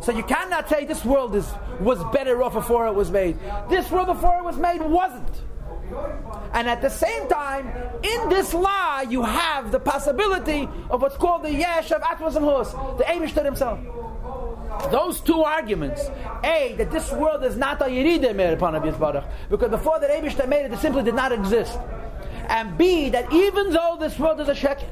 [0.00, 3.38] So you cannot say this world is, was better off before it was made.
[3.68, 5.42] This world before it was made wasn't.
[6.52, 7.70] And at the same time,
[8.02, 12.44] in this law, you have the possibility of what's called the yesh of Atmas and
[12.44, 13.78] Hus, the Amishter himself.
[14.90, 16.08] those two arguments,
[16.44, 20.48] A, that this world is not a Yeridim made upon Yisbarach, because before that Abishta
[20.48, 21.78] made it, it simply did not exist.
[22.48, 24.88] And B, that even though this world is a sheker,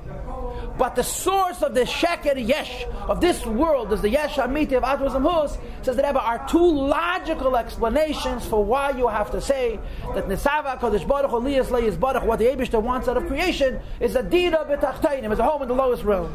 [0.78, 4.82] but the source of the sheker yesh of this world is the yesh amiti of
[4.82, 9.80] Atmos Hus, says that there are two logical explanations for why you have to say
[10.14, 14.16] that Nisava Kodesh Baruch Elias Leis Baruch, what the Abishta wants out of creation, is
[14.16, 16.32] a dina b'tachtainim, is a home in the lowest realm.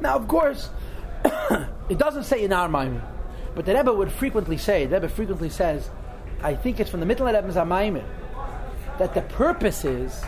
[0.00, 0.68] Now, of course,
[1.88, 3.00] it doesn't say in our mind,
[3.54, 5.88] but the Rebbe would frequently say, the Rebbe frequently says,
[6.42, 8.04] I think it's from the middle of Rebbe's Amayim,
[8.98, 10.24] that the purpose is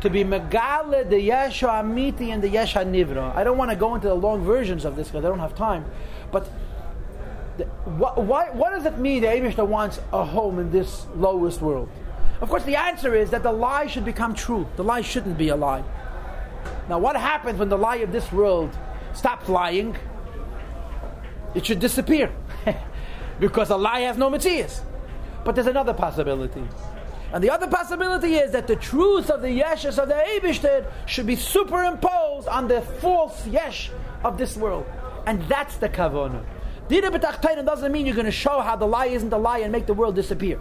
[0.00, 3.34] to be Megale the Yeshua Amiti and the Yeshua Nivra.
[3.34, 5.54] I don't want to go into the long versions of this because I don't have
[5.54, 5.84] time,
[6.30, 6.48] but
[7.56, 11.62] the, what, what, what, does it mean the Abishta wants a home in this lowest
[11.62, 11.88] world?
[12.40, 14.68] Of course, the answer is that the lie should become true.
[14.76, 15.82] The lie shouldn't be a lie.
[16.88, 18.76] Now, what happens when the lie of this world
[19.14, 19.96] stops lying?
[21.54, 22.30] It should disappear
[23.40, 24.82] because a lie has no materials.
[25.44, 26.62] But there's another possibility.
[27.32, 31.26] And the other possibility is that the truth of the yeshes of the Eibishter should
[31.26, 33.90] be superimposed on the false yesh
[34.24, 34.86] of this world.
[35.26, 36.44] And that's the kavanah.
[36.88, 39.72] Dira b'tachtayna doesn't mean you're going to show how the lie isn't a lie and
[39.72, 40.58] make the world disappear.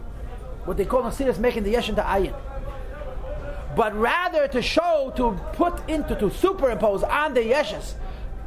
[0.66, 2.36] What they call in is making the yesh into ayin.
[3.76, 7.94] But rather to show, to put into, to superimpose on the yeshes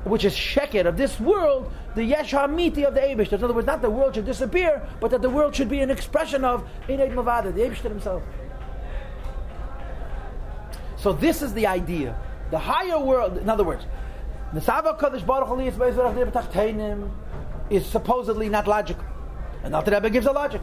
[0.09, 3.33] which is sheket of this world, the yesh hamiti of the Eibush.
[3.33, 5.91] In other words, not the world should disappear, but that the world should be an
[5.91, 8.23] expression of Ined Mavada, the Eibush himself.
[10.97, 12.17] So this is the idea.
[12.51, 13.85] The higher world, in other words,
[14.53, 15.49] Nesava Kodesh Baruch
[17.71, 19.05] is supposedly not logical.
[19.63, 20.63] And Alter Rebbe gives a logic.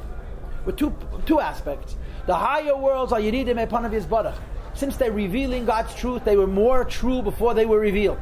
[0.65, 1.95] With two, two aspects.
[2.25, 4.35] The higher worlds are Yeridim Epanav Yisbarach.
[4.73, 8.17] Since they're revealing God's truth, they were more true before they were revealed.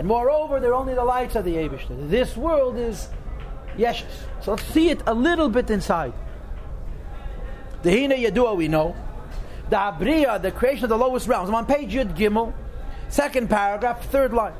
[0.00, 2.08] And moreover, they're only the lights of the Abishter.
[2.08, 3.08] This world is
[3.76, 4.06] Yeshus.
[4.40, 6.14] So let's see it a little bit inside.
[7.82, 8.96] The Hina Yadua we know.
[9.68, 11.50] The Abriya, the creation of the lowest realms.
[11.50, 12.54] I'm on page Yud Gimel,
[13.10, 14.54] second paragraph, third line.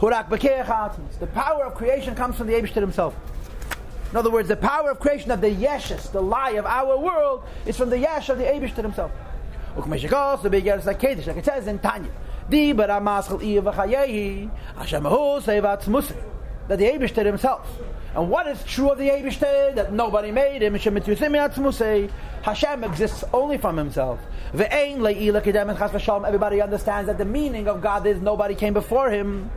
[0.00, 3.16] The power of creation comes from the Abishter himself.
[4.12, 7.42] In other words, the power of creation of the Yeshus, the lie of our world,
[7.66, 9.10] is from the Yesh of the Abishter himself.
[9.76, 10.00] Like
[11.36, 12.12] it says in Tanya.
[12.48, 13.40] Di maschel.
[16.66, 17.78] That the Eibishter himself.
[18.14, 19.74] And what is true of the Eibishter?
[19.74, 20.74] That nobody made him.
[22.42, 24.18] Hashem exists only from himself.
[24.54, 25.28] Everybody
[26.62, 29.50] understands that the meaning of God is nobody came before him.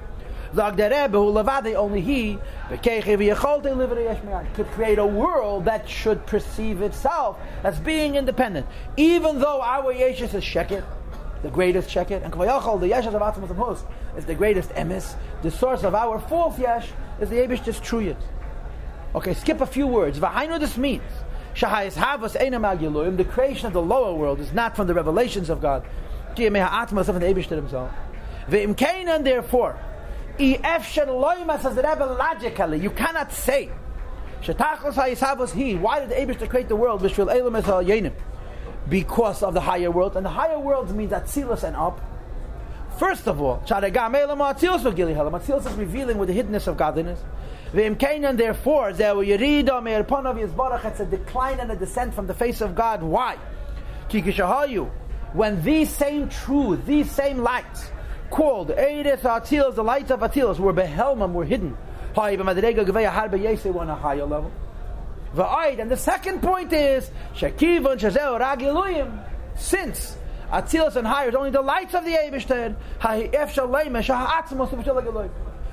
[0.58, 8.66] Only he could create a world that should perceive itself as being independent.
[8.96, 10.84] Even though our Yeshus is Sheket,
[11.44, 13.84] the greatest sheket, and Kvayachal, the Yeshes of Atmos and Hus,
[14.18, 15.16] is the greatest emes.
[15.44, 16.90] The source of our fourth Yesh
[17.22, 18.18] is the Abish's Truyet.
[19.16, 20.20] Okay, skip a few words.
[20.20, 21.04] V'hainu this means.
[21.56, 25.62] Shahayis Havas Einam the creation of the lower world is not from the revelations of
[25.62, 25.84] God.
[26.36, 27.92] Kiyemeha Atmos of the Abish himself.
[28.48, 29.80] Ve'im Kainan, therefore,
[30.38, 33.70] Efsher Loima says the Rebbe logically, you cannot say.
[34.42, 35.76] Shetachos Hayis He.
[35.76, 37.02] Why did the Abish create the world?
[37.02, 38.14] Vishvil Elam Yenim
[38.90, 40.16] because of the higher world.
[40.16, 42.02] And the higher world means Atzilus and up.
[42.98, 47.20] First of all, Atzilus is revealing with the hiddenness of godliness.
[47.74, 53.04] And therefore, it's a decline and a descent from the face of God.
[53.04, 53.38] Why?
[55.34, 57.92] When these same truths, these same lights,
[58.30, 61.78] called Eireth Atzilus, the lights of Atzilus, were behelmam, were hidden.
[62.16, 64.52] On a higher level.
[65.38, 69.24] And the second point is Shekivon Shazeo Ragiluyim.
[69.56, 70.18] Since
[70.52, 72.76] Atzilas and higher is only the lights of the Eibushter,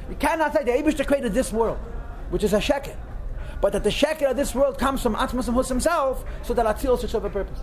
[0.09, 1.79] you cannot say the Eibushter created this world,
[2.31, 2.97] which is a sheker.
[3.61, 7.01] But that the sheker of this world comes from Atmos and himself, so that Atzilas
[7.01, 7.61] should serve a purpose.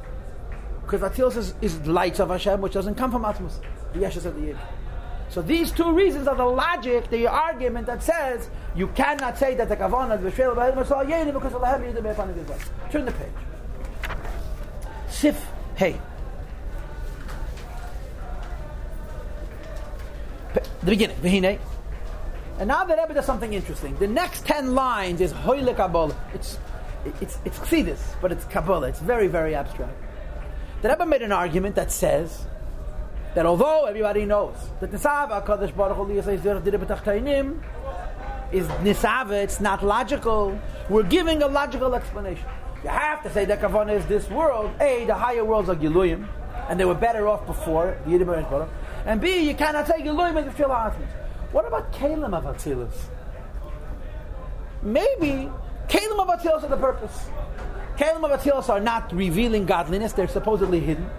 [0.82, 3.62] Because Atzilas is, is lights of Hashem, which doesn't come from Atmos,
[3.94, 4.81] the Yeshus of the Eibushter.
[5.32, 9.70] So these two reasons are the logic, the argument that says you cannot say that
[9.70, 13.32] the kavanah is b'shvel b'ayim yeni because Allah have yidim b'efan of Turn the page.
[15.08, 15.42] Sif
[15.76, 15.98] hey.
[20.54, 21.60] The beginning.
[22.60, 23.96] And now the Rebbe does something interesting.
[24.00, 26.16] The next ten lines is hoyle kabbalah.
[26.34, 26.60] It's
[27.22, 28.90] it's it's chsidis, but it's kabbalah.
[28.90, 29.94] It's very very abstract.
[30.82, 32.48] The Rebbe made an argument that says
[33.36, 36.10] that although everybody knows that Nisava Kadosh Baruch Hu
[38.52, 40.60] is Nisava, it's not logical.
[40.90, 42.46] We're giving a logical explanation.
[42.84, 44.72] You have to say that Kavana is this world.
[44.82, 46.28] A, the higher worlds are Giluyim,
[46.68, 48.68] and they were better off before the Yiddim
[49.06, 50.94] and B, you cannot say Giluyim and Tefillah
[51.52, 52.94] What about Kalim of Atzilus?
[54.84, 55.50] Maybe
[55.88, 57.30] Kalim of Atzilus are the purpose.
[57.98, 61.10] Kalim of Atzilus are not revealing godliness, they're supposedly hidden.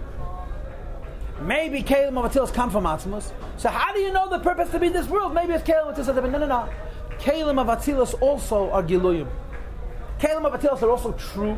[1.43, 3.31] Maybe Kalim of Atzilus come from Atzimus.
[3.57, 5.33] So how do you know the purpose to be in this world?
[5.33, 6.31] Maybe it's Kalim of Atzilus.
[6.31, 6.69] No, no, no.
[7.19, 9.27] Kalim of Atzilus also are Giluyim.
[10.23, 11.57] Of Atzilus are also true.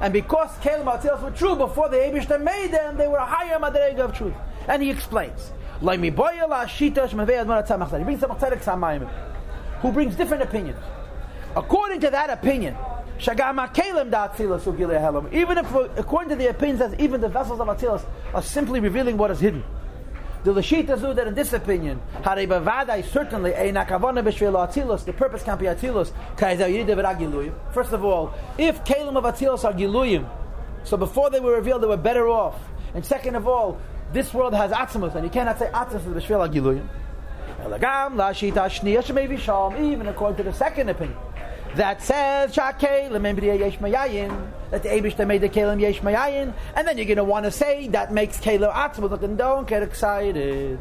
[0.00, 3.26] And because Kalim of Atzilus were true before the Abishter made them, they were a
[3.26, 4.34] higher Madarega of truth.
[4.66, 5.52] And he explains.
[5.80, 6.14] He brings
[9.80, 10.78] who brings different opinions.
[11.56, 12.76] According to that opinion,
[15.32, 19.16] even if, according to the opinion that even the vessels of Atzilus are simply revealing
[19.16, 19.62] what is hidden.
[20.42, 26.12] The Lashita Zu that in this opinion, Haribavadai certainly the purpose can't be Atzilus,
[27.74, 30.26] First of all, if Kalim of Atzilus are Giluyim,
[30.84, 32.58] so before they were revealed, they were better off.
[32.94, 33.78] And second of all,
[34.14, 36.88] this world has Atzimus, and you cannot say Atzimus is Bishvil Giluyim.
[39.78, 41.18] Even according to the second opinion,
[41.76, 42.88] that says that the
[44.88, 47.88] Abish that made the Kalim Yesh Mayayin, and then you're going to want to say
[47.88, 49.10] that makes Kalim Atzmut.
[49.10, 50.78] Look, don't get excited.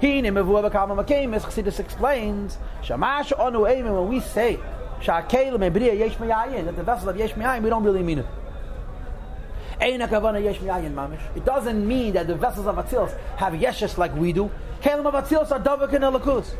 [0.00, 4.58] Chassidus explains, Shamash Onu Eimin, when we say
[5.00, 8.26] Shakalim Ebriya Yesh Mayayin, that the vessel of Yesh Mayayin, we don't really mean it.
[9.80, 14.50] It doesn't mean that the vessels of Atzilus have yeshes like we do.
[14.82, 16.54] Kalim of Atzilus are Davik and.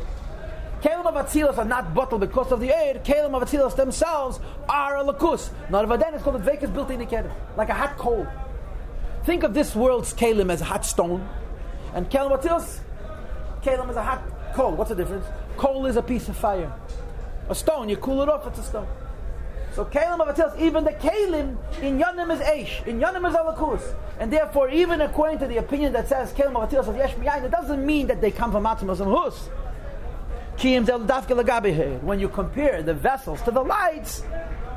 [0.85, 2.93] Kalim of Atzilus are not bottled because of the air.
[3.03, 5.49] Kalim of Atzilus themselves are a lakus.
[5.71, 8.27] Not of Aden, it's called a vekas built in the kedem, like a hot coal.
[9.23, 11.27] Think of this world's Kalim as a hot stone,
[11.95, 12.81] and Kalim of Atzilus,
[13.63, 14.21] Kalim is a hot
[14.53, 14.75] coal.
[14.75, 15.25] What's the difference?
[15.57, 16.71] Coal is a piece of fire.
[17.49, 18.87] A stone, you cool it off, it's a stone.
[19.73, 23.95] So Kalim of Atzilus, even the Kalim in Yanim is Aish, in Yanim is Alakus.
[24.19, 27.45] And therefore, even according to the opinion that says Kalim of Atzilus of Yesh Miyayin,
[27.45, 29.49] it doesn't mean that they come from Atzimus and Hus.
[30.61, 34.23] When you compare the vessels to the lights,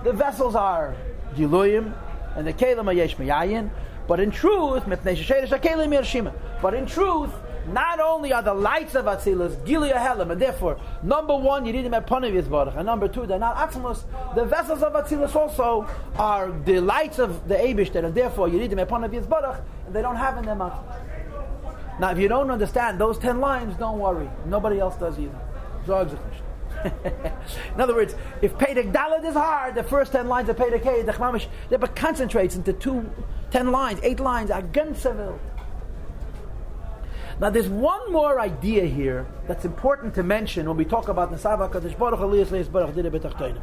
[0.05, 0.95] the vessels are
[1.35, 1.95] Giluyim
[2.37, 3.70] and the Kalim are Yeshmiyayin.
[4.07, 7.31] But in truth, but in truth,
[7.70, 11.85] not only are the lights of Atzilus Gilia Helam, and therefore, number one, you need
[11.85, 14.05] them at Panav Yisbarach, and number two, they're not Atzilus.
[14.35, 18.70] The vessels of Atzilus also are the lights of the Abishter, and therefore, you need
[18.70, 22.01] them at Panav Yisbarach, and they don't have in them Atzilus.
[22.01, 24.31] Now, if you don't understand those ten lines, don't worry.
[24.47, 25.39] Nobody else does either.
[27.74, 31.12] In other words, if Dalit is hard, the first ten lines of Pedek Hey, the
[31.12, 33.11] Chmamish, but concentrates into two,
[33.51, 35.39] ten lines, eight lines, Agensavil.
[37.41, 41.70] Now, there's one more idea here that's important to mention when we talk about Nesava
[41.70, 43.62] Kadosh Baruch Baruch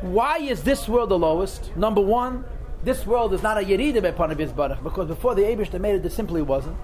[0.00, 1.76] Why is this world the lowest?
[1.76, 2.44] Number one,
[2.82, 6.06] this world is not a Yerida Bepanav Baruch because before the Abish they made it,
[6.06, 6.76] it simply wasn't.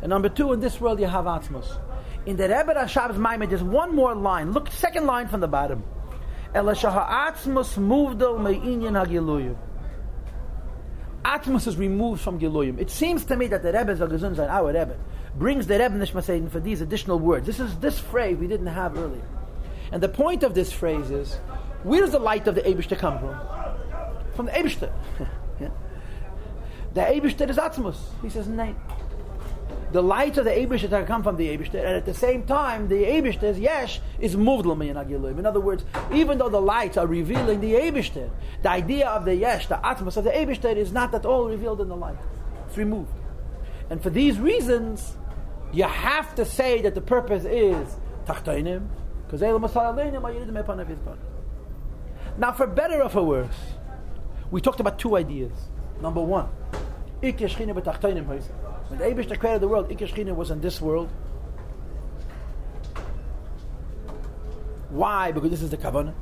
[0.00, 1.78] And number two, in this world you have Atmos.
[2.24, 4.52] In the Rebbe Rashab's Maimon, there's one more line.
[4.52, 5.82] Look, second line from the bottom.
[11.24, 12.78] Atmos is removed from Giluyim.
[12.78, 14.96] It seems to me that the Rebbe Zagazun our Rebbe,
[15.36, 17.46] brings the Rebbe Nishmasein for these additional words.
[17.46, 19.22] This is this phrase we didn't have earlier.
[19.90, 21.34] And the point of this phrase is,
[21.82, 23.36] where does the light of the Abishter come from?
[24.34, 24.92] From the Abishter.
[25.60, 25.70] yeah.
[26.94, 27.98] The Abishter is Atmos.
[28.20, 28.74] He says, nay
[29.92, 33.04] the light of the Eibishter come from the Eibishter, and at the same time, the
[33.04, 38.30] Eibishter's Yesh is moved In other words, even though the lights are revealing the Eibishter,
[38.62, 41.80] the idea of the Yesh, the Atmos of the Eibishter, is not at all revealed
[41.80, 42.16] in the light.
[42.66, 43.12] It's removed.
[43.90, 45.16] And for these reasons,
[45.72, 48.88] you have to say that the purpose is Tachtainim,
[49.26, 49.42] because
[52.38, 53.74] Now, for better or for worse,
[54.50, 55.52] we talked about two ideas.
[56.00, 56.48] Number one,
[58.92, 61.08] when the Abish created the world, Ikeshchina was in this world.
[64.90, 65.32] Why?
[65.32, 66.12] Because this is the Kavanah.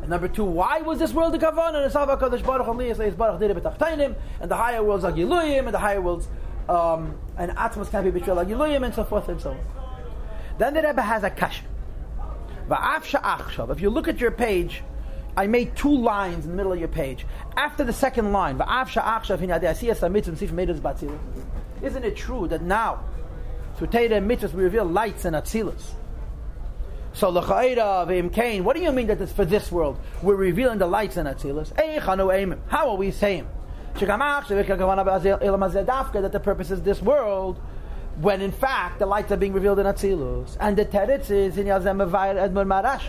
[0.00, 1.84] And number two, why was this world the Kavanah?
[1.84, 1.92] And
[4.40, 6.26] and the higher worlds are Giluyim, and the higher worlds,
[6.68, 9.60] um, and Atmos can be betrayed like Giluyim, and so forth and so on.
[10.58, 11.62] Then the Rebbe has a kasha.
[12.68, 14.82] If you look at your page,
[15.36, 17.24] I made two lines in the middle of your page.
[17.56, 18.58] After the second line,
[21.82, 23.04] isn't it true that now,
[23.76, 25.94] through Torah and mitzvahs, we reveal lights and atzilus?
[27.12, 28.62] So l'chayra v'im kain.
[28.64, 29.98] What do you mean that it's for this world?
[30.22, 31.72] We're revealing the lights and atzilus.
[32.68, 33.48] How are we saying?
[33.94, 34.06] That
[36.32, 37.60] the purpose is this world,
[38.20, 40.56] when in fact the lights are being revealed in atzilus.
[40.60, 42.00] And the teretz is in Yazem
[42.38, 43.02] Edmund Marash.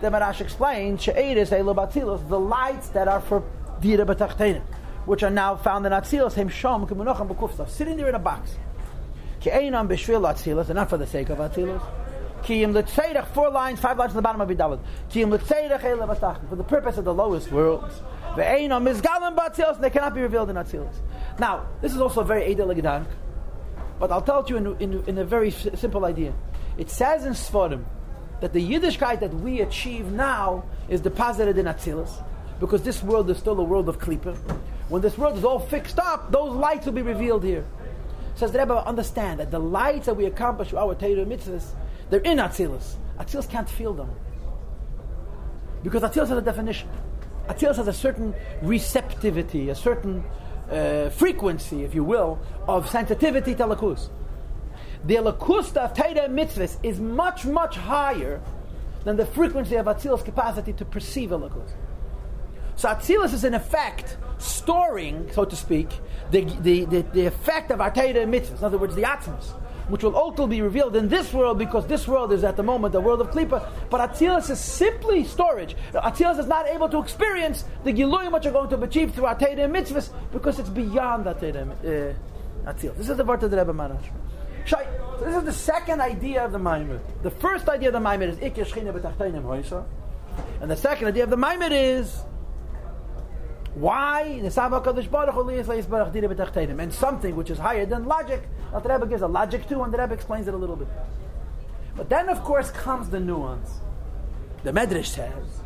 [0.00, 3.42] The Marash explains the lights that are for
[3.80, 4.62] dira b'tachtenim
[5.08, 8.56] which are now found in Atzilus, Hem Shom, Kimunochem B'Kufsa, sitting there in a box.
[9.40, 11.82] Ke'einam B'Shvil Atzilus, and not for the sake of Atzilus.
[12.42, 14.80] Kiyim l'tzeirach, four lines, five lines at the bottom of Yidalad.
[15.10, 18.02] Kiyim l'tzeirach ele For the purpose of the lowest worlds.
[18.34, 20.94] Ve'eino mizgalim ba'atzilos, and they cannot be revealed in Atzilos.
[21.38, 23.06] Now, this is also a very Eidel Gedank,
[23.98, 26.34] but I'll tell you in, in, in a very simple idea.
[26.76, 27.84] It says in Sforim
[28.40, 32.22] that the Yiddishkeit that we achieve now is deposited in Atzilos,
[32.60, 34.38] because this world is still a world of Klippa.
[34.88, 37.64] When this world is all fixed up, those lights will be revealed here.
[38.36, 41.66] Says the Rebbe, understand that the lights that we accomplish with our Torah mitzvahs,
[42.08, 42.94] they're in Atzilus.
[43.18, 44.10] Atzilus can't feel them.
[45.82, 46.88] Because Atzilus has a definition.
[47.48, 50.24] Atzilus has a certain receptivity, a certain
[50.70, 54.08] uh, frequency, if you will, of sensitivity to Lakus.
[55.04, 58.40] The Lakus of Torah mitzvahs is much, much higher
[59.04, 61.70] than the frequency of Atzilus' capacity to perceive a Lakus.
[62.78, 65.88] So Atzilus is in effect storing, so to speak,
[66.30, 68.58] the, the, the, the effect of our Torah mitzvahs.
[68.58, 69.46] In other words, the Atmos,
[69.88, 72.92] which will ultimately be revealed in this world because this world is at the moment
[72.92, 73.68] the world of Klippa.
[73.90, 75.74] But Atzilus is simply storage.
[75.92, 79.26] Atzilus is not able to experience the Giluim which are going to be achieved through
[79.26, 82.96] our Torah mitzvahs because it's beyond Torah uh, Atzilus.
[82.96, 84.08] This is the word of the Rebbe Marash.
[84.68, 84.78] So
[85.18, 87.00] this is the second idea of the Maimon.
[87.24, 89.84] The first idea of the Maimon is Ikir Shechina B'Tachteinim.
[90.60, 92.22] And the second idea of the Maimon is
[93.80, 94.52] why and
[96.92, 98.48] something which is higher than logic.
[98.72, 100.88] The Rebbe gives a logic too, and the Rebbe explains it a little bit.
[101.96, 103.70] But then, of course, comes the nuance.
[104.62, 105.60] The Medrash says,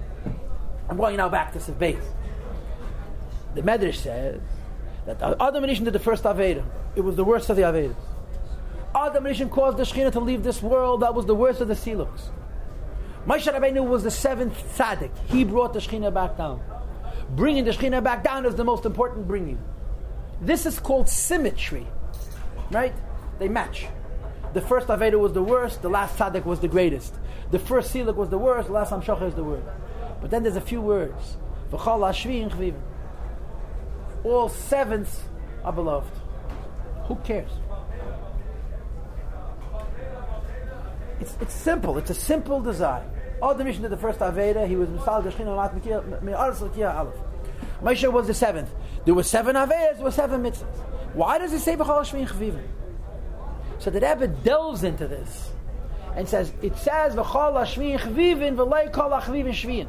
[0.89, 2.03] I'm going now back to Sivbeis.
[3.55, 4.41] The Medrash says
[5.07, 6.65] that Adam Rishon did the first Aveda.
[6.95, 7.97] It was the worst of the Avedas.
[8.95, 11.01] Adam Rishon caused the Shekhinah to leave this world.
[11.01, 12.29] That was the worst of the Siluks.
[13.27, 15.11] Moshe Rabbeinu was the seventh tzaddik.
[15.29, 16.61] He brought the Shekhinah back down.
[17.33, 19.59] Bringing the Shekhinah back down is the most important bringing.
[20.41, 21.87] This is called symmetry,
[22.71, 22.95] right?
[23.39, 23.87] They match.
[24.53, 27.15] The first Aveda was the worst, the last Tzaddik was the greatest.
[27.51, 29.67] The first Siluk was the worst, the last Amshacha is the worst.
[30.21, 31.39] But then there's a few words.
[34.25, 35.21] All sevenths
[35.65, 36.13] are beloved.
[37.07, 37.51] Who cares?
[41.19, 41.97] It's, it's simple.
[41.97, 43.12] It's a simple design.
[43.43, 47.17] All the mission to the first Aveda, he was Misal Mat Me'aras Lakia Aleph.
[47.83, 48.71] Moshe was the seventh.
[49.05, 50.77] There were seven Avedas, there were seven mitzvahs.
[51.15, 52.65] Why does he say B'chal Shvin Chavivim?
[53.81, 55.51] So the Rebbe delves into this
[56.15, 59.89] and says, it says B'chal Shvin Chavivim v'lei Kol Chavivim Shvin.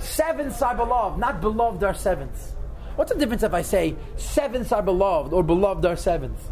[0.00, 2.52] Sevenths are beloved, not beloved are sevenths.
[2.94, 6.44] What's the difference if I say sevenths are beloved or beloved are sevenths?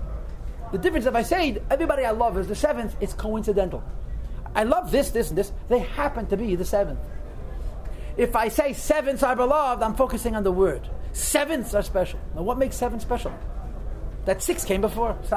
[0.72, 3.84] The difference if I say everybody I love is the seventh, it's coincidental.
[4.56, 5.52] I love this, this, and this.
[5.68, 6.98] They happen to be the seventh.
[8.16, 10.88] If I say sevenths are beloved, I'm focusing on the word.
[11.12, 12.18] Sevenths are special.
[12.34, 13.32] Now, what makes seven special?
[14.24, 15.16] That six came before.
[15.28, 15.36] So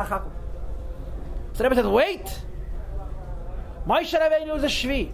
[1.53, 2.41] the Rebbe says, wait.
[3.85, 5.11] Moshe Rabbeinu is a shvi.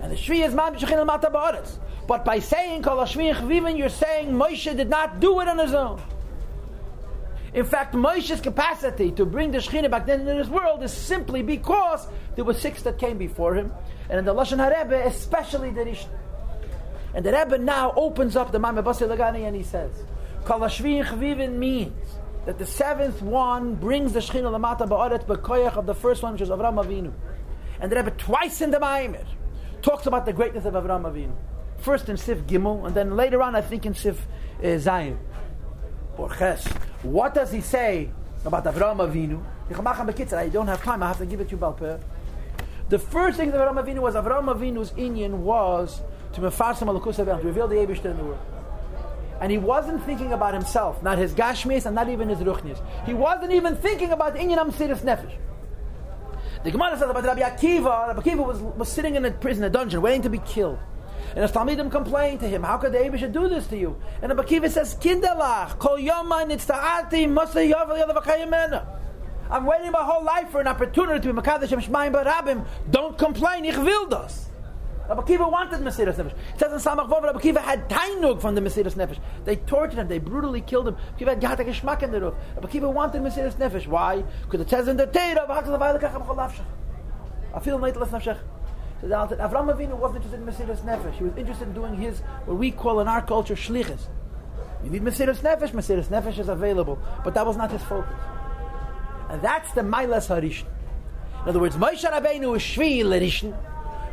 [0.00, 1.78] And the shvi is man al-mata ba'aretz.
[2.08, 6.00] But by saying kol chvivin, you're saying Moshe did not do it on his own.
[7.56, 11.42] In fact, Moshe's capacity to bring the Shekhinah back then in this world is simply
[11.42, 13.72] because there were six that came before him.
[14.10, 16.10] And in the Lashon HaRebbe, especially the Rishon.
[17.14, 19.90] And the Rebbe now opens up the Ma'ameh Basi Ligani and he says,
[20.44, 20.58] Kol
[21.48, 21.88] means
[22.44, 26.42] that the seventh one brings the Shekhinah Lamata Ba'aret B'koyach of the first one, which
[26.42, 27.14] is Avram Avinu.
[27.80, 29.24] And the Rebbe twice in the Ma'ameh
[29.80, 31.34] talks about the greatness of Avram Avinu.
[31.78, 34.20] First in Sif Gimel, and then later on, I think in Sif
[34.58, 35.16] uh, Zayin.
[36.18, 36.28] Or.
[37.06, 38.10] What does he say
[38.44, 39.42] about Avram Avinu?
[39.68, 42.00] I don't have time, I have to give it to you Balpeh.
[42.88, 46.02] The first thing that Avram Avinu was, Avram Avinu's Inyan was
[46.34, 48.38] to alakus to reveal the Eibushter in the world.
[49.40, 52.80] And he wasn't thinking about himself, not his gashmis and not even his ruchnis.
[53.04, 55.34] He wasn't even thinking about the Inyan Amsiris Nefesh.
[56.64, 59.70] The Gemara says about Rabbi Akiva, Rabbi Akiva was, was sitting in a prison, a
[59.70, 60.78] dungeon, waiting to be killed.
[61.36, 64.00] And the Talmidim complained to him, how could the Abisha do this to you?
[64.22, 68.86] And the Bakiva says, Kindelach, kol yoma nitzta'ati, masa yavel yadav
[69.50, 72.66] I'm waiting my whole life for an opportunity to be Makadosh Shemaim Barabim.
[72.90, 74.48] Don't complain, ich will das.
[75.10, 76.32] Rabbi Kiva wanted Mesiras Nefesh.
[76.32, 79.18] It says in Samach Vov, Rabbi Kiva had Tainug from the Mesiras Nefesh.
[79.44, 80.96] They tortured him, they brutally killed him.
[81.18, 82.34] Kiva had Gata Geschmack in the roof.
[82.54, 83.86] Rabbi Kiva wanted Mesiras Nefesh.
[83.86, 84.24] Why?
[84.44, 85.46] Because it says in the Torah,
[87.54, 88.38] I feel late less nafshech.
[89.00, 91.14] So Avram Avinu wasn't interested in Mesiras Nefesh.
[91.14, 94.00] He was interested in doing his, what we call in our culture, shlichus.
[94.84, 96.98] You need Mesiras Nefesh, Mesiras Nefesh is available.
[97.24, 98.14] But that was not his focus.
[99.28, 100.66] And that's the Mailas Harishon.
[101.42, 103.56] In other words, Moshe Rabbeinu is Shvi Lerishon.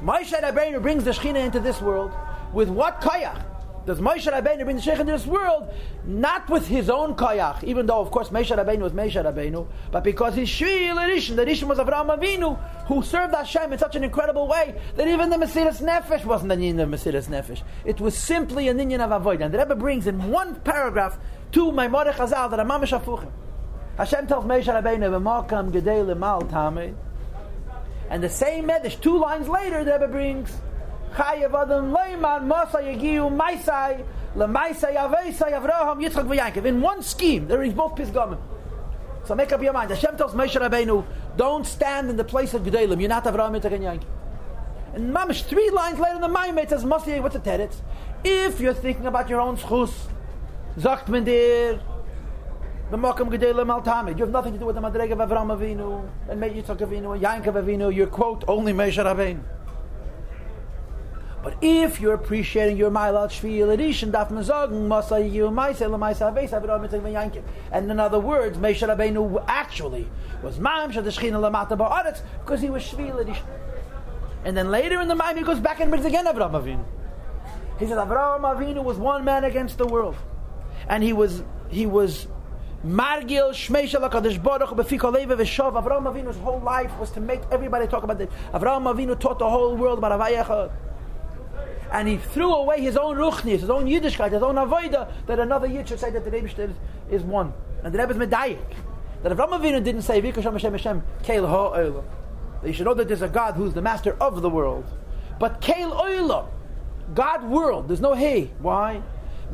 [0.04, 2.12] Moshe Rabbeinu brings the Shechina into this world
[2.52, 3.53] with what koyach?
[3.86, 5.70] Does Moshe Rabbeinu bring the Sheikh into this world
[6.06, 10.04] not with his own koyach, even though of course Moshe Rabbeinu was Moshe Rabbeinu, but
[10.04, 12.58] because he's Shvi Rishon, the Rishon was Avraham Avinu,
[12.88, 16.56] who served Hashem in such an incredible way that even the Mesiras Nefesh wasn't a
[16.56, 17.62] Ninyan of Mesiras Nefesh.
[17.86, 19.42] It was simply a Ninyan of Avoid.
[19.42, 21.18] And the Rebbe brings in one paragraph
[21.52, 23.32] two Maimorech Chazal that are Mamash Afuchim.
[23.98, 26.96] Hashem tells Moshe Rabbeinu, "V'makam gedei lemal tamei,"
[28.10, 30.62] and the same medish two lines later, the Rebbe brings
[31.14, 34.04] Chayev Adam Leiman Masa Yegiu Maisai
[34.36, 36.66] Avraham Yitzchak.
[36.66, 38.40] In one scheme, there is both Pisgamim.
[39.26, 39.90] So make up your mind.
[39.90, 41.06] Hashem tells Moshe Rabbeinu,
[41.38, 43.00] "Don't stand in the place of Gedalim.
[43.00, 44.08] You're not Avraham Yitzchak and Yankiv."
[44.96, 47.82] And Mamish, three lines later in the Maimet says, Masa what's the teretz?
[48.24, 49.92] If you're thinking about your own schus,
[50.78, 51.80] Zacht men dir,
[52.92, 54.18] the Makam Gedelim Al Tamid.
[54.18, 57.14] You have nothing to do with the Madreg of Avram Avinu and Meir Yitzchak Avinu
[57.14, 57.92] and Yankov Avinu.
[57.92, 59.42] You're, quote, only Moshe Rabbeinu.
[61.44, 65.20] But if you're appreciating your Mailat Shvi Elishin, Daf Mazogen, Masa
[65.52, 67.44] Maisa, Lamaisa Yitzchak Yankiv.
[67.72, 70.10] And in other words, Moshe Rabbeinu actually
[70.42, 73.44] was Mam Shad Shechina Lamata Ba'aretz because he was Shvi Elishin.
[74.46, 76.86] And then later in the Maim, he goes back and brings again Avram Avinu.
[77.78, 80.16] He says Avram Avinu was one man against the world
[80.88, 82.28] and he was he was
[82.86, 85.82] Margil Shmeisha Lakadosh Baruch Befiko Leva Veshav.
[85.82, 88.30] Avraham Avinu's whole life was to make everybody talk about it.
[88.54, 90.72] Avraham Avinu taught the whole world about Avayecha.
[91.94, 95.68] And he threw away his own ruchnis, his own Yiddishkeit, his own avoida, that another
[95.68, 96.72] Yid should say that the Rebbe is,
[97.12, 97.54] is one.
[97.84, 98.58] And the Rebbe is Medayik.
[99.22, 102.04] That Avraham Avinu didn't say, Vikosham Hashem Hashem, Keil Ha'olam.
[102.62, 104.86] That you should know that there's a God who's the master of the world.
[105.40, 106.48] But Keil Olam,
[107.14, 108.50] God world, there's no He.
[108.58, 109.04] Why?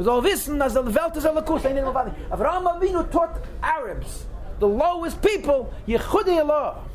[0.02, 1.16] Soll wissen, dass die Welt.
[1.16, 4.28] Avraham Avinu taught Arabs,
[4.60, 6.86] the lowest people, Yechudi Allah.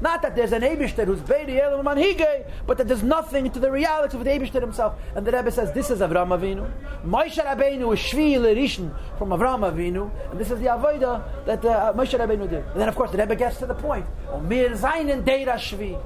[0.00, 3.70] Not that there's an Abishter who's Beidi Elam Manhige, but that there's nothing to the
[3.70, 4.94] reality of the Abishter himself.
[5.14, 6.70] And the Rebbe says, this is Avraham Avinu.
[7.04, 11.92] Moshe Rabbeinu is Shvi Lerishin from Avraham Avinu, and this is the Avodah that uh,
[11.94, 12.64] Moshe Rabbeinu did.
[12.64, 14.06] And then, of course, the Rebbe gets to the point.
[14.42, 16.00] Mir Zainen Deira Shvi.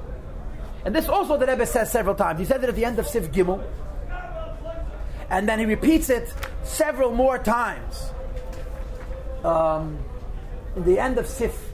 [0.85, 2.39] And this also the Rebbe says several times.
[2.39, 3.63] He said it at the end of Sif Gimel
[5.31, 6.31] and then he repeats it
[6.63, 8.11] several more times.
[9.43, 9.97] Um,
[10.75, 11.70] in the end of Sif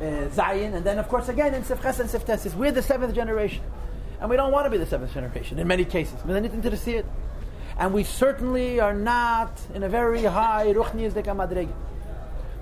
[0.00, 2.82] uh, Zayin, and then of course again in Sif Ches and Sif Tes, we're the
[2.82, 3.62] seventh generation.
[4.20, 6.18] And we don't want to be the seventh generation in many cases.
[7.78, 11.68] And we certainly are not in a very high Ruchnias de Kamadreg.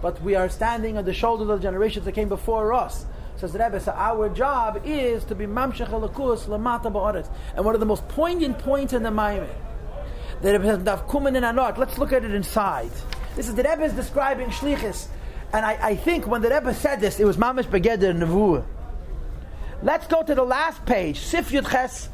[0.02, 3.06] But we are standing on the shoulders of the generations that came before us.
[3.36, 7.28] Says Rebbe, so our job is to be Mamshech Elakus Lamata Ba'aretz.
[7.54, 9.48] And one of the most poignant points in the Maimon
[10.42, 11.78] the Rebbe says.
[11.78, 12.90] Let's look at it inside.
[13.34, 15.08] This is the Rebbe is describing Shlichus.
[15.52, 18.64] And I, I, think when the Rebbe said this, it was Mamish Begeder Nevuah.
[19.82, 22.08] Let's go to the last page, Sif Yud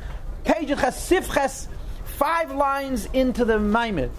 [0.44, 1.68] page Yud Sif Ches,
[2.04, 4.10] five lines into the Maimid.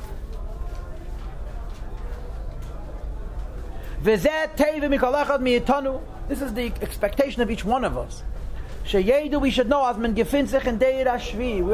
[4.04, 4.26] This
[6.42, 8.24] is the expectation of each one of us.
[8.92, 9.94] We should know.
[9.94, 10.14] We're in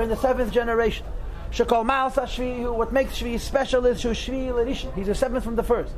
[0.10, 1.06] the seventh generation.
[1.58, 4.96] What makes Shvi special is Shvi.
[4.96, 5.92] He's the seventh from the first.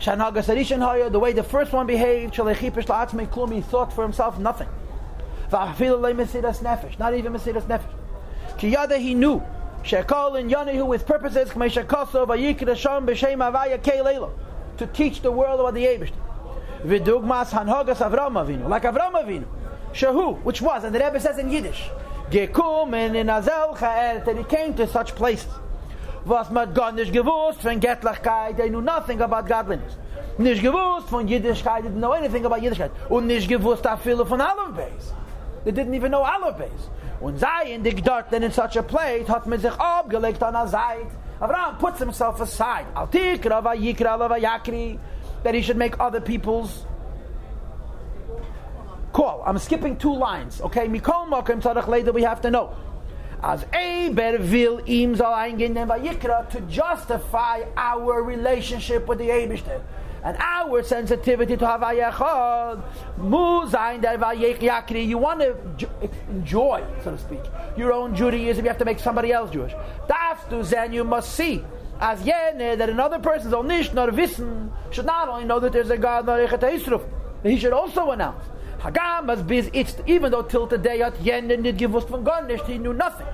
[0.00, 4.68] The way the first one behaved, he thought for himself nothing.
[5.52, 7.82] Not even Mesidas Nefesh.
[8.56, 9.42] Kiyada he knew,
[9.82, 11.50] Shekol and Yanihu with purposes,
[14.76, 16.12] to teach the world about the Abish.
[16.82, 19.44] Vidugmas Hanhogas Avram Avinu, like Avram Avinu.
[19.92, 21.90] Shahu, which was, and the Rebbe says in Yiddish,
[22.30, 25.52] gekommen in azel and he came to such places
[26.24, 29.96] was man gar nicht gewusst von Göttlichkeit they knew nothing about godliness
[30.38, 34.24] nicht gewusst von Jiddischkeit they didn't know anything about Jiddischkeit und nicht gewusst a viele
[34.24, 35.14] von Aleph
[35.64, 36.90] they didn't even know Aleph Beis
[37.20, 40.66] und sei in dig dort in such a place hat man sich abgelegt an a
[40.66, 41.10] Seite
[41.40, 44.98] Abraham puts himself aside al tikra va yikra va yakri
[45.42, 46.84] that he should make other people's
[49.12, 49.42] call.
[49.46, 50.60] I'm skipping two lines.
[50.60, 52.74] Okay, Mikol Mokim Tzadach later we have to know.
[53.42, 59.80] As Eber will im soll eingehen den Vayikra to justify our relationship with the Eibishter
[60.22, 62.82] and our sensitivity to Havaya Chod.
[63.16, 65.06] Mu sein der Vayikri.
[65.06, 65.56] You want to
[66.28, 67.40] enjoy, so to speak,
[67.78, 68.64] your own Judaism.
[68.64, 69.72] You have to make somebody else Jewish.
[70.06, 71.64] Darfst du then you must see.
[71.98, 75.90] As jene that another person soll nicht nur wissen, should not only know that there's
[75.90, 76.38] a God, nor
[77.42, 78.44] he should also announce.
[78.80, 82.42] Hagam as bis it's even though till today at hat jende nicht gewusst von gar
[82.42, 83.26] nicht, he knew nothing.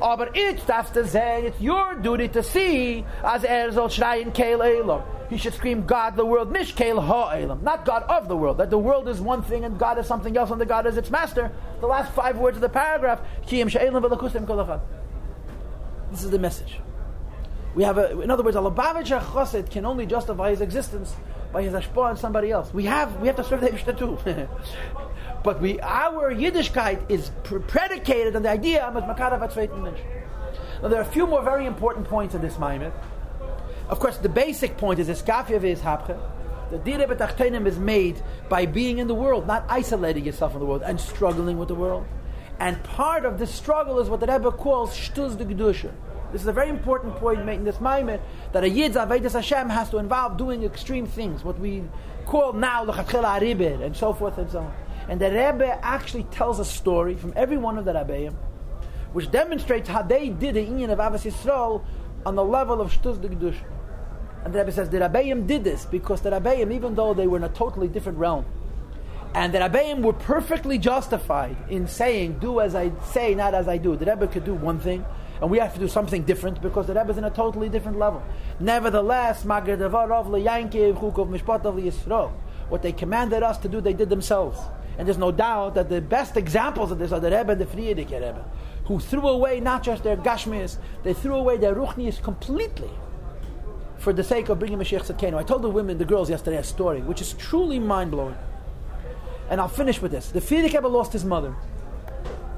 [0.00, 5.02] Aber it's darfst du it's your duty to see, as er soll schreien Keil Elam.
[5.28, 8.58] He should scream God the world, nicht Keil Ha'elam, not God of the world.
[8.58, 10.96] That the world is one thing and God is something else and the God is
[10.96, 11.50] its master.
[11.80, 14.80] The last five words of the paragraph, Kiyim Kolachad.
[16.12, 16.78] This is the message.
[17.74, 21.14] We have a, in other words, a Lubavitcher Chassid can only justify his existence
[21.52, 22.72] by his ashpah on somebody else.
[22.72, 24.18] We have, we have to serve the Eibishter too.
[25.44, 30.00] but we, our Yiddishkeit is predicated on the idea of Makarav Mensch.
[30.82, 32.92] Now there are a few more very important points in this Maimed.
[33.88, 35.80] Of course, the basic point is Eskafia is.
[36.68, 40.66] The Dire B'tachtenim is made by being in the world, not isolating yourself in the
[40.66, 42.04] world and struggling with the world.
[42.58, 45.92] And part of this struggle is what the Rebbe calls Shtuz de Gedusha.
[46.32, 48.20] This is a very important point made in this Maimed
[48.52, 51.84] that a Yid's Avedis Hashem has to involve doing extreme things, what we
[52.26, 54.74] call now L'chatchila Aribir, and so forth and so on.
[55.08, 58.34] And the Rebbe actually tells a story from every one of the Rabbeim,
[59.12, 61.84] which demonstrates how they did the Inyan of Avos Yisrael
[62.26, 63.64] on the level of Shtuz Gedusha.
[64.44, 67.36] And the Rebbe says the Rabbeim did this because the Rabbeim, even though they were
[67.36, 68.44] in a totally different realm,
[69.34, 73.76] and the Rabbeim were perfectly justified in saying, do as I say, not as I
[73.76, 73.94] do.
[73.94, 75.04] The Rebbe could do one thing,
[75.40, 77.98] and we have to do something different because the Rebbe is in a totally different
[77.98, 78.22] level.
[78.58, 79.44] Nevertheless,
[82.68, 84.58] what they commanded us to do, they did themselves.
[84.98, 87.66] And there's no doubt that the best examples of this are the Rebbe and the
[87.66, 88.44] Frierdiker Rebbe,
[88.86, 92.90] who threw away not just their Gashmis, they threw away their Ruchnis completely
[93.98, 95.36] for the sake of bringing Mashiach Tzidkenu.
[95.36, 98.36] I told the women, the girls yesterday, a story which is truly mind blowing.
[99.50, 100.30] And I'll finish with this.
[100.30, 101.54] The Frierdiker Rebbe lost his mother.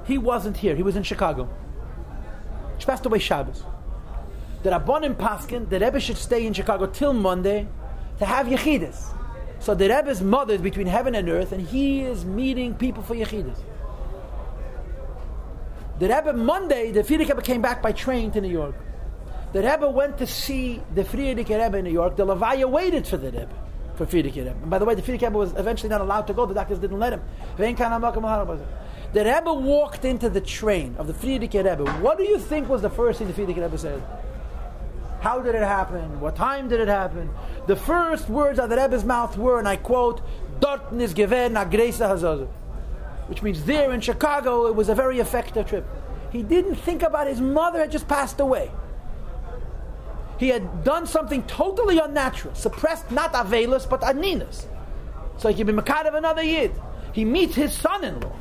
[0.07, 1.49] He wasn't here, he was in Chicago.
[2.79, 3.63] She passed away Shabbos.
[4.63, 7.69] The Rabbanim Paskin, the Rebbe should stay in Chicago till Monday
[8.19, 9.15] to have Yechidus.
[9.61, 13.15] So the Rebbe's mother is between heaven and earth, and he is meeting people for
[13.15, 13.59] Yechidus.
[15.99, 18.75] The Rebbe Monday, the Frierdiker Rebbe came back by train to New York.
[19.53, 22.17] The Rebbe went to see the Frierdiker Rebbe in New York.
[22.17, 23.49] The Levaya waited for the Rebbe,
[23.97, 24.51] for Frierdiker Rebbe.
[24.51, 26.47] And by the way, the Frierdiker Rebbe was eventually not allowed to go.
[26.47, 27.23] The doctors didn't let him.
[29.13, 31.91] The Rebbe walked into the train of the Frierdiker Rebbe.
[32.03, 34.03] What do you think was the first thing the Frierdiker Rebbe said?
[35.21, 36.21] How did it happen?
[36.21, 37.31] What time did it happen?
[37.67, 40.21] The first words out of the Rebbe's mouth were, and I quote,
[40.61, 42.47] Dorten is given a Hazaza.
[43.29, 45.87] Which means there in Chicago, it was a very effective trip.
[46.31, 48.71] He didn't think about his mother had just passed away.
[50.39, 54.67] He had done something totally unnatural, suppressed not Avelis, but Aninas.
[55.39, 56.73] So he could be Makad of another Yid.
[57.13, 58.37] He meets his son in law,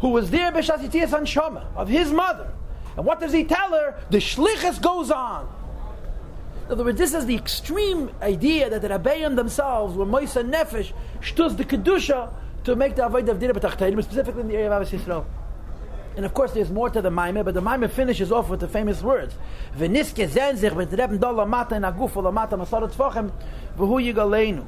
[0.00, 2.52] who was there B'Shasitiyas Shoma, of his mother.
[2.96, 4.00] And what does he tell her?
[4.10, 5.48] The Shlichus goes on.
[6.66, 10.92] In other words, this is the extreme idea that the Rabbeim themselves were Moisa Nefesh,
[11.22, 12.30] Shtuz the Kedusha,
[12.64, 13.54] to make the Avodah of Dira
[14.02, 15.24] specifically in the area of Avos Yisrael.
[16.16, 18.68] And of course, there's more to the Maimah, but the Maimah finishes off with the
[18.68, 19.34] famous words:
[19.78, 23.30] "V'niske zen sich mit Reben Dollar Mata in Aguf Olamata Masarat Tvochem
[23.78, 24.66] v'hu Yigaleinu."